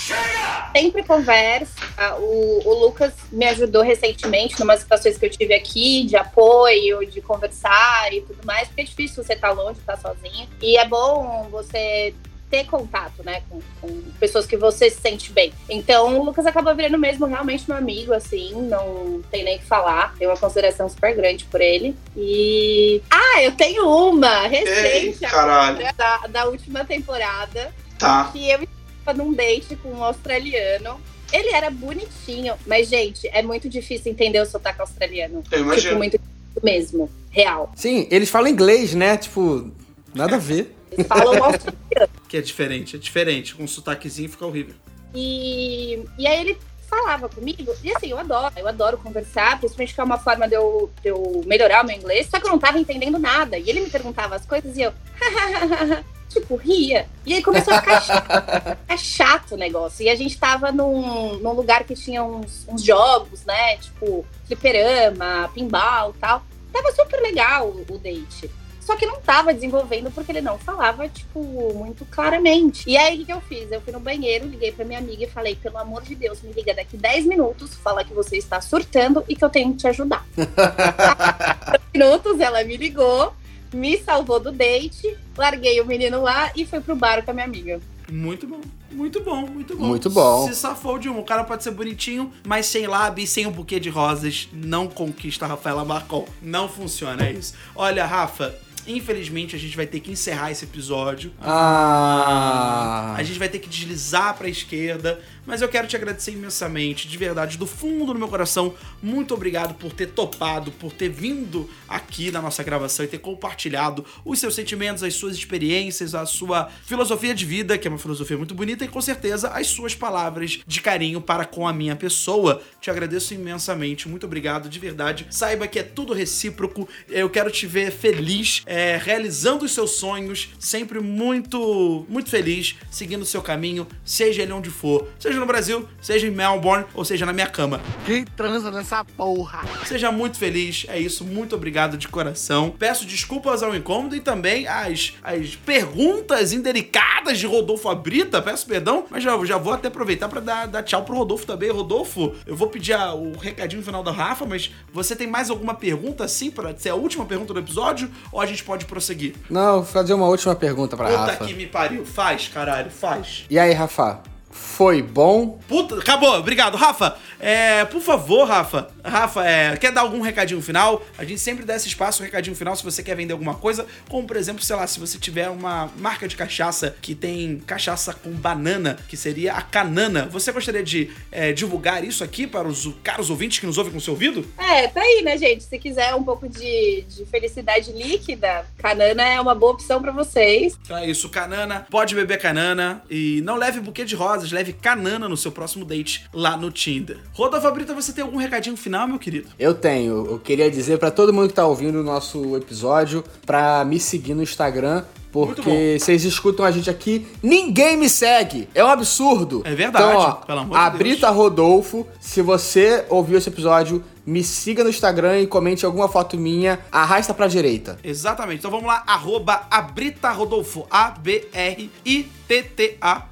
sempre 0.77 1.05
conversa. 1.05 1.71
Ah, 1.97 2.17
O, 2.19 2.63
o 2.69 2.75
Lucas 2.87 3.13
me 3.31 3.47
ajudou 3.47 3.83
recentemente 3.83 4.59
numa 4.59 4.77
situações 4.77 5.17
que 5.17 5.25
eu 5.25 5.31
tive 5.31 5.55
aqui, 5.55 6.05
de 6.05 6.16
apoio, 6.19 7.05
de 7.07 7.21
conversar 7.21 8.13
e 8.13 8.21
tudo 8.21 8.45
mais, 8.45 8.69
porque 8.69 8.83
é 8.83 8.85
difícil 8.85 9.23
você 9.23 9.35
estar 9.35 9.53
longe, 9.53 9.79
estar 9.79 9.97
sozinho. 9.99 10.49
E 10.61 10.77
é 10.77 10.87
bom 10.87 11.49
você 11.51 12.15
ter 12.49 12.65
contato, 12.67 13.25
né, 13.25 13.43
com, 13.49 13.61
com 13.81 14.03
pessoas 14.21 14.47
que 14.47 14.57
você 14.57 14.89
se 14.89 15.01
sente 15.01 15.33
bem. 15.33 15.53
Então, 15.69 16.21
o 16.21 16.25
Lucas 16.25 16.47
acabou 16.47 16.75
virando 16.77 16.97
mesmo 16.97 17.27
realmente 17.27 17.65
meu 17.67 17.77
amigo, 17.77 18.13
assim, 18.13 18.53
não 18.55 19.21
tem 19.31 19.43
nem 19.43 19.57
o 19.57 19.59
que 19.59 19.67
falar. 19.67 20.15
Tenho 20.17 20.31
uma 20.31 20.37
consideração 20.37 20.89
super 20.89 21.15
grande 21.15 21.45
por 21.47 21.61
ele. 21.61 21.97
E. 22.17 23.03
Ah, 23.11 23.43
eu 23.43 23.53
tenho 23.53 23.89
uma 23.89 24.47
recente 24.47 25.25
agora, 25.25 25.93
da, 25.93 26.19
da 26.29 26.45
última 26.47 26.85
temporada 26.85 27.75
Tá. 27.99 28.31
que 28.33 28.49
eu 28.51 28.61
estava 29.01 29.19
num 29.19 29.33
date 29.33 29.75
com 29.77 29.89
um 29.91 30.05
australiano. 30.05 31.01
Ele 31.33 31.51
era 31.51 31.71
bonitinho, 31.71 32.55
mas, 32.67 32.89
gente, 32.89 33.29
é 33.29 33.43
muito 33.43 33.69
difícil 33.69 34.13
entender 34.13 34.41
o 34.41 34.47
sotaque 34.47 34.81
australiano. 34.81 35.43
Eu 35.51 35.77
Tipo, 35.77 35.97
muito 35.97 36.19
difícil 36.19 36.63
mesmo. 36.63 37.11
Real. 37.31 37.73
Sim, 37.77 38.07
eles 38.11 38.31
falam 38.31 38.49
inglês, 38.49 38.95
né? 38.95 39.17
Tipo, 39.17 39.71
nada 40.15 40.37
a 40.37 40.39
ver. 40.39 40.75
Eles 40.91 41.07
falam 41.07 41.35
australiano. 41.45 42.13
Que 42.29 42.39
é 42.39 42.41
diferente, 42.41 42.97
é 42.97 42.99
diferente. 42.99 43.55
Com 43.55 43.65
um 43.65 43.69
sotaquezinho 43.69 44.29
fica 44.29 44.47
horrível. 44.47 44.75
E, 45.15 46.03
e 46.19 46.27
aí 46.27 46.41
ele 46.41 46.59
falava 46.89 47.29
comigo, 47.29 47.75
e 47.83 47.93
assim, 47.93 48.11
eu 48.11 48.19
adoro, 48.19 48.55
eu 48.57 48.69
adoro 48.69 48.99
conversar, 48.99 49.59
principalmente 49.59 49.95
que 49.95 50.01
é 50.01 50.05
uma 50.05 50.19
forma 50.19 50.47
de 50.49 50.55
eu, 50.55 50.91
de 51.03 51.09
eu 51.09 51.43
melhorar 51.45 51.83
o 51.83 51.87
meu 51.87 51.97
inglês, 51.97 52.29
só 52.31 52.39
que 52.39 52.47
eu 52.47 52.51
não 52.51 52.59
tava 52.59 52.79
entendendo 52.79 53.19
nada. 53.19 53.59
E 53.59 53.69
ele 53.69 53.81
me 53.81 53.91
perguntava 53.91 54.37
as 54.37 54.47
coisas 54.47 54.77
e 54.77 54.83
eu, 54.83 54.93
tipo, 56.29 56.57
ria. 56.57 57.09
E 57.25 57.35
aí 57.35 57.43
começou 57.43 57.75
a 57.75 57.81
ficar 57.81 58.01
chato, 58.01 58.81
ficar 58.81 58.99
chato 58.99 59.53
o 59.53 59.57
negócio. 59.57 60.05
E 60.05 60.09
a 60.09 60.15
gente 60.15 60.39
tava 60.39 60.73
num, 60.73 61.39
num 61.39 61.53
lugar 61.53 61.85
que 61.85 61.95
tinha 61.95 62.23
uns, 62.23 62.67
uns 62.69 62.83
jogos, 62.83 63.45
né? 63.45 63.77
Tipo, 63.79 64.25
fliperama, 64.47 65.51
pinball 65.55 66.13
e 66.17 66.19
tal. 66.19 66.43
Tava 66.73 66.93
super 66.93 67.21
legal 67.21 67.69
o, 67.69 67.87
o 67.89 67.99
date. 67.99 68.51
Só 68.87 68.95
que 68.95 69.05
não 69.05 69.21
tava 69.21 69.53
desenvolvendo 69.53 70.13
porque 70.13 70.31
ele 70.31 70.41
não 70.41 70.57
falava, 70.61 71.09
tipo, 71.09 71.43
muito 71.75 72.05
claramente. 72.05 72.89
E 72.89 72.97
aí, 72.97 73.17
o 73.17 73.19
que, 73.19 73.25
que 73.25 73.33
eu 73.33 73.41
fiz? 73.41 73.73
Eu 73.73 73.81
fui 73.81 73.93
no 73.93 73.99
banheiro, 73.99 74.47
liguei 74.47 74.71
pra 74.71 74.85
minha 74.85 75.01
amiga 75.01 75.25
e 75.25 75.29
falei: 75.29 75.57
pelo 75.57 75.77
amor 75.79 76.03
de 76.03 76.15
Deus, 76.15 76.41
me 76.41 76.53
liga 76.53 76.73
daqui 76.73 76.97
10 76.97 77.27
minutos, 77.27 77.75
fala 77.75 78.05
que 78.05 78.15
você 78.15 78.37
está 78.37 78.61
surtando 78.61 79.25
e 79.29 79.35
que 79.35 79.45
eu 79.45 79.51
tenho 79.51 79.73
que 79.73 79.79
te 79.79 79.89
ajudar. 79.89 80.25
10 80.37 81.83
minutos, 81.93 82.39
ela 82.39 82.63
me 82.63 82.77
ligou, 82.77 83.35
me 83.73 83.99
salvou 83.99 84.41
do 84.41 84.53
date, 84.53 85.17
larguei 85.37 85.81
o 85.81 85.87
menino 85.87 86.23
lá 86.23 86.51
e 86.57 86.65
fui 86.65 86.81
pro 86.81 86.97
bar 86.97 87.25
com 87.25 87.31
a 87.31 87.35
minha 87.35 87.47
amiga. 87.47 87.81
Muito 88.11 88.47
bom. 88.47 88.61
Muito 88.91 89.21
bom, 89.21 89.47
muito 89.47 89.77
bom. 89.77 89.85
Muito 89.85 90.09
bom. 90.09 90.47
Se 90.47 90.55
safou 90.55 90.99
de 90.99 91.09
um. 91.09 91.19
O 91.19 91.25
cara 91.25 91.45
pode 91.45 91.65
ser 91.65 91.73
bonitinho, 91.73 92.33
mas 92.47 92.67
sem 92.67 92.87
lábio 92.87 93.25
e 93.25 93.27
sem 93.27 93.47
um 93.47 93.51
buquê 93.51 93.81
de 93.81 93.91
rosas, 93.91 94.49
não 94.53 94.87
conquista 94.87 95.45
a 95.45 95.49
Rafaela 95.49 95.85
Marcon. 95.85 96.27
Não 96.41 96.69
funciona, 96.69 97.27
é 97.27 97.33
isso. 97.33 97.55
Olha, 97.75 98.07
Rafa, 98.07 98.55
infelizmente 98.87 99.57
a 99.57 99.59
gente 99.59 99.77
vai 99.77 99.87
ter 99.87 100.01
que 100.01 100.11
encerrar 100.11 100.51
esse 100.51 100.65
episódio. 100.65 101.33
Ah. 101.41 103.15
A 103.17 103.23
gente 103.23 103.39
vai 103.39 103.49
ter 103.49 103.59
que 103.59 103.69
deslizar 103.69 104.37
pra 104.37 104.49
esquerda, 104.49 105.21
mas 105.47 105.63
eu 105.63 105.69
quero 105.69 105.87
te 105.87 105.97
agradecer 105.97 106.33
imensamente, 106.33 107.09
de 107.09 107.17
verdade, 107.17 107.57
do 107.57 107.67
fundo 107.67 108.13
do 108.13 108.19
meu 108.19 108.29
coração. 108.29 108.75
Muito 109.03 109.33
obrigado 109.33 109.75
por 109.75 109.93
ter 109.93 110.09
topado, 110.09 110.73
por 110.73 110.93
ter 110.93 111.09
vindo 111.09 111.71
aqui 111.89 112.31
na 112.31 112.43
nossa 112.43 112.63
gravação 112.63 113.05
e 113.05 113.09
ter 113.09 113.19
compartilhado 113.19 114.05
os 114.25 114.39
seus 114.39 114.55
sentimentos, 114.55 115.03
as 115.03 115.15
suas 115.15 115.37
experiências, 115.37 116.15
a 116.15 116.27
sua 116.27 116.69
filosofia 116.85 117.35
de 117.35 117.45
vida, 117.45 117.79
que 117.79 117.87
é 117.87 117.91
uma 117.91 117.99
filosofia 117.99 118.37
muito 118.37 118.55
bonita, 118.55 118.85
e 118.85 118.89
com 118.89 119.01
certeza 119.01 119.49
as 119.51 119.69
suas 119.69 119.95
palavras 119.95 120.61
de 120.67 120.81
carinho 120.81 121.21
para 121.21 121.45
com 121.45 121.67
a 121.67 121.73
minha 121.73 121.95
pessoa. 121.95 122.61
Te 122.81 122.91
agradeço 122.91 123.33
imensamente, 123.33 124.09
muito 124.09 124.27
obrigado, 124.27 124.69
de 124.69 124.79
verdade. 124.79 125.27
Saiba 125.31 125.67
que 125.67 125.79
é 125.79 125.83
tudo 125.83 126.13
recíproco. 126.13 126.89
Eu 127.09 127.31
quero 127.31 127.51
te 127.51 127.67
ver 127.67 127.93
feliz, 127.93 128.63
é, 128.67 128.76
realizando 129.03 129.65
os 129.65 129.73
seus 129.73 129.93
sonhos, 129.93 130.51
sempre 130.59 131.01
muito, 131.01 132.05
muito 132.09 132.29
feliz, 132.31 132.77
seguindo 132.91 133.23
o 133.23 133.27
seu 133.27 133.41
caminho, 133.43 133.87
seja 134.05 134.43
ele 134.43 134.53
onde 134.53 134.71
for, 134.71 135.09
seja 135.19 135.39
no 135.41 135.47
Brasil, 135.47 135.89
seja 136.01 136.27
em 136.27 136.31
Melbourne 136.31 136.85
ou 136.95 137.05
seja 137.05 137.25
na 137.25 137.33
minha 137.33 137.47
cama. 137.47 137.81
Quem 138.05 138.25
transa 138.25 138.71
nessa 138.71 139.05
porra? 139.05 139.61
Seja 139.87 140.11
muito 140.13 140.39
feliz, 140.39 140.85
é 140.89 140.99
isso, 140.99 141.25
muito 141.25 141.55
obrigado 141.55 141.97
de 141.97 142.09
coração. 142.09 142.75
Peço 142.79 143.05
desculpas 143.07 143.63
ao 143.63 143.75
incômodo 143.75 144.15
e 144.17 144.21
também 144.21 144.67
as, 144.67 145.15
as 145.23 145.55
perguntas 145.57 146.53
indelicadas 146.53 147.39
de 147.39 147.47
Rodolfo 147.47 147.89
Abrita, 147.89 148.43
peço 148.43 148.67
perdão, 148.67 149.07
mas 149.11 149.23
já, 149.23 149.43
já 149.45 149.57
vou 149.59 149.73
até 149.73 149.89
aproveitar 149.89 150.29
para 150.29 150.41
dar, 150.41 150.67
dar 150.67 150.83
tchau 150.83 151.05
pro 151.05 151.17
Rodolfo 151.17 151.47
também. 151.47 151.71
Rodolfo, 151.71 152.35
eu 152.47 152.57
vou 152.57 152.69
pedir 152.69 152.93
a- 152.95 153.15
o 153.15 153.37
recadinho 153.37 153.83
final 153.83 154.03
da 154.03 154.11
Rafa, 154.11 154.45
mas 154.45 154.71
você 154.93 155.15
tem 155.15 155.27
mais 155.27 155.51
alguma 155.51 155.75
pergunta 155.75 156.25
assim 156.25 156.51
para 156.51 156.77
ser 156.77 156.91
a 156.91 156.95
última 156.95 157.25
pergunta 157.25 157.53
do 157.55 157.61
episódio 157.61 158.11
ou 158.33 158.41
a 158.41 158.47
gente 158.47 158.63
pode 158.67 158.85
prosseguir? 158.85 159.35
Não, 159.49 159.77
vou 159.77 159.85
fazer 159.85 160.13
uma 160.13 160.27
última 160.27 160.55
pergunta 160.55 160.97
pra 160.97 161.07
Puta 161.07 161.19
Rafa. 161.19 161.45
que 161.47 161.55
me 161.55 161.67
pariu, 161.67 162.05
faz, 162.05 162.49
caralho, 162.49 162.91
faz. 162.91 163.45
E 163.49 163.59
aí, 163.59 163.73
Rafa? 163.73 164.21
Foi 164.57 165.03
bom? 165.03 165.59
Puta, 165.69 165.99
acabou, 165.99 166.35
obrigado. 166.39 166.77
Rafa, 166.77 167.17
é, 167.39 167.85
por 167.85 168.01
favor, 168.01 168.47
Rafa. 168.47 168.89
Rafa, 169.05 169.47
é, 169.47 169.77
quer 169.77 169.93
dar 169.93 170.01
algum 170.01 170.21
recadinho 170.21 170.61
final? 170.61 171.05
A 171.17 171.25
gente 171.25 171.41
sempre 171.41 171.65
dá 171.65 171.77
esse 171.77 171.89
espaço, 171.89 172.23
um 172.23 172.25
recadinho 172.25 172.57
final, 172.57 172.75
se 172.75 172.83
você 172.83 173.03
quer 173.03 173.15
vender 173.15 173.33
alguma 173.33 173.55
coisa. 173.55 173.87
Como, 174.09 174.27
por 174.27 174.37
exemplo, 174.37 174.63
sei 174.63 174.77
lá, 174.77 174.87
se 174.87 174.99
você 174.99 175.19
tiver 175.19 175.49
uma 175.49 175.91
marca 175.99 176.27
de 176.27 176.37
cachaça 176.37 176.97
que 177.01 177.15
tem 177.15 177.63
cachaça 177.67 178.13
com 178.13 178.31
banana, 178.31 178.99
que 179.09 179.17
seria 179.17 179.55
a 179.55 179.63
canana. 179.63 180.29
Você 180.31 180.53
gostaria 180.53 180.83
de 180.83 181.11
é, 181.31 181.53
divulgar 181.53 182.05
isso 182.05 182.25
aqui 182.25 182.47
para 182.47 182.67
os 182.67 182.89
caros 183.03 183.31
ouvintes 183.31 183.59
que 183.59 183.67
nos 183.67 183.79
ouvem 183.79 183.93
com 183.93 184.01
seu 184.01 184.15
ouvido? 184.15 184.47
É, 184.59 184.89
tá 184.89 185.01
aí, 185.01 185.23
né, 185.23 185.37
gente? 185.37 185.65
Se 185.65 185.79
quiser 185.79 186.15
um 186.15 186.25
pouco 186.25 186.49
de, 186.49 187.05
de 187.09 187.25
felicidade 187.27 187.93
líquida, 187.93 188.67
canana 188.79 189.23
é 189.23 189.41
uma 189.41 189.55
boa 189.55 189.73
opção 189.73 190.01
pra 190.01 190.13
vocês. 190.13 190.79
Então 190.83 190.97
é 190.97 191.07
isso, 191.07 191.29
canana. 191.29 191.87
Pode 191.91 192.15
beber 192.15 192.39
canana. 192.39 193.03
E 193.11 193.41
não 193.43 193.57
leve 193.57 193.81
buquê 193.81 194.05
de 194.05 194.15
rosas, 194.15 194.46
leve 194.53 194.73
canana 194.73 195.29
no 195.29 195.37
seu 195.37 195.53
próximo 195.53 195.85
date 195.85 196.27
lá 196.33 196.57
no 196.57 196.71
Tinder. 196.71 197.19
Rodolfo 197.33 197.71
Brita, 197.73 197.95
você 197.95 198.13
tem 198.13 198.25
algum 198.25 198.37
recadinho 198.39 198.77
final, 198.77 199.07
meu 199.07 199.19
querido? 199.19 199.49
Eu 199.59 199.75
tenho. 199.75 200.27
Eu 200.27 200.39
queria 200.39 200.71
dizer 200.71 200.99
pra 200.99 201.11
todo 201.11 201.33
mundo 201.33 201.49
que 201.49 201.55
tá 201.55 201.67
ouvindo 201.67 202.01
o 202.01 202.03
nosso 202.03 202.57
episódio 202.57 203.25
pra 203.45 203.85
me 203.85 203.99
seguir 204.01 204.35
no 204.35 204.43
Instagram. 204.43 205.05
Porque 205.33 205.99
vocês 206.01 206.25
escutam 206.25 206.65
a 206.65 206.71
gente 206.71 206.89
aqui, 206.89 207.27
ninguém 207.43 207.95
me 207.95 208.09
segue. 208.09 208.69
É 208.75 208.83
um 208.83 208.87
absurdo. 208.87 209.61
É 209.67 209.75
verdade, 209.75 210.07
Então, 210.07 210.19
ó, 210.19 210.33
pelo 210.33 210.61
amor 210.61 210.79
de 210.79 210.85
a 210.85 210.89
Deus. 210.89 210.99
Brita 210.99 211.29
Rodolfo, 211.29 212.07
se 212.19 212.41
você 212.41 213.05
ouviu 213.11 213.37
esse 213.37 213.51
episódio, 213.51 214.03
me 214.27 214.43
siga 214.43 214.83
no 214.83 214.91
Instagram 214.91 215.41
e 215.41 215.47
comente 215.47 215.87
alguma 215.87 216.09
foto 216.09 216.37
minha, 216.37 216.81
arrasta 216.91 217.33
pra 217.33 217.47
direita. 217.47 217.97
Exatamente. 218.03 218.59
Então 218.59 218.71
vamos 218.71 218.87
lá, 218.87 219.05
arroba 219.07 219.67
Abrita 219.71 220.31
Rodolfo. 220.33 220.87
A-B-R-I-T-T-A 220.91 222.33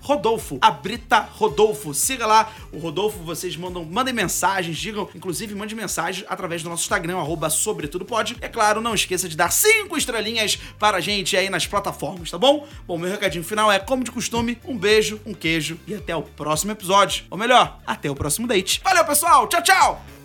Rodolfo. 0.00 0.58
Abrita 0.60 1.18
Rodolfo. 1.18 1.92
Siga 1.92 2.26
lá 2.26 2.52
o 2.72 2.78
Rodolfo, 2.78 3.18
vocês 3.18 3.56
mandam, 3.56 3.84
mandem 3.84 4.14
mensagens, 4.14 4.76
digam, 4.76 5.08
inclusive 5.14 5.54
mande 5.54 5.74
mensagens 5.74 6.24
através 6.28 6.62
do 6.62 6.68
nosso 6.68 6.82
Instagram, 6.82 7.18
arroba 7.18 7.50
Sobretudo 7.50 8.04
Pode. 8.04 8.36
É 8.40 8.48
claro, 8.48 8.80
não 8.80 8.94
esqueça 8.94 9.28
de 9.28 9.36
dar 9.36 9.50
cinco 9.50 9.96
estrelinhas 9.96 10.56
para 10.78 10.98
a 10.98 11.00
gente 11.00 11.36
aí 11.36 11.50
nas 11.50 11.66
plataformas, 11.66 12.30
tá 12.30 12.38
bom? 12.38 12.68
Bom, 12.86 12.96
meu 12.98 13.10
recadinho 13.10 13.42
final 13.42 13.72
é, 13.72 13.80
como 13.80 14.04
de 14.04 14.12
costume, 14.12 14.58
um 14.64 14.78
beijo, 14.78 15.20
um 15.26 15.34
queijo 15.34 15.80
e 15.86 15.94
até 15.94 16.14
o 16.14 16.22
próximo 16.22 16.70
episódio. 16.72 17.24
Ou 17.30 17.38
melhor, 17.38 17.80
até 17.86 18.10
o 18.10 18.14
próximo 18.14 18.46
date. 18.46 18.80
Valeu, 18.84 19.04
pessoal! 19.04 19.48
Tchau, 19.48 19.62
tchau! 19.62 20.23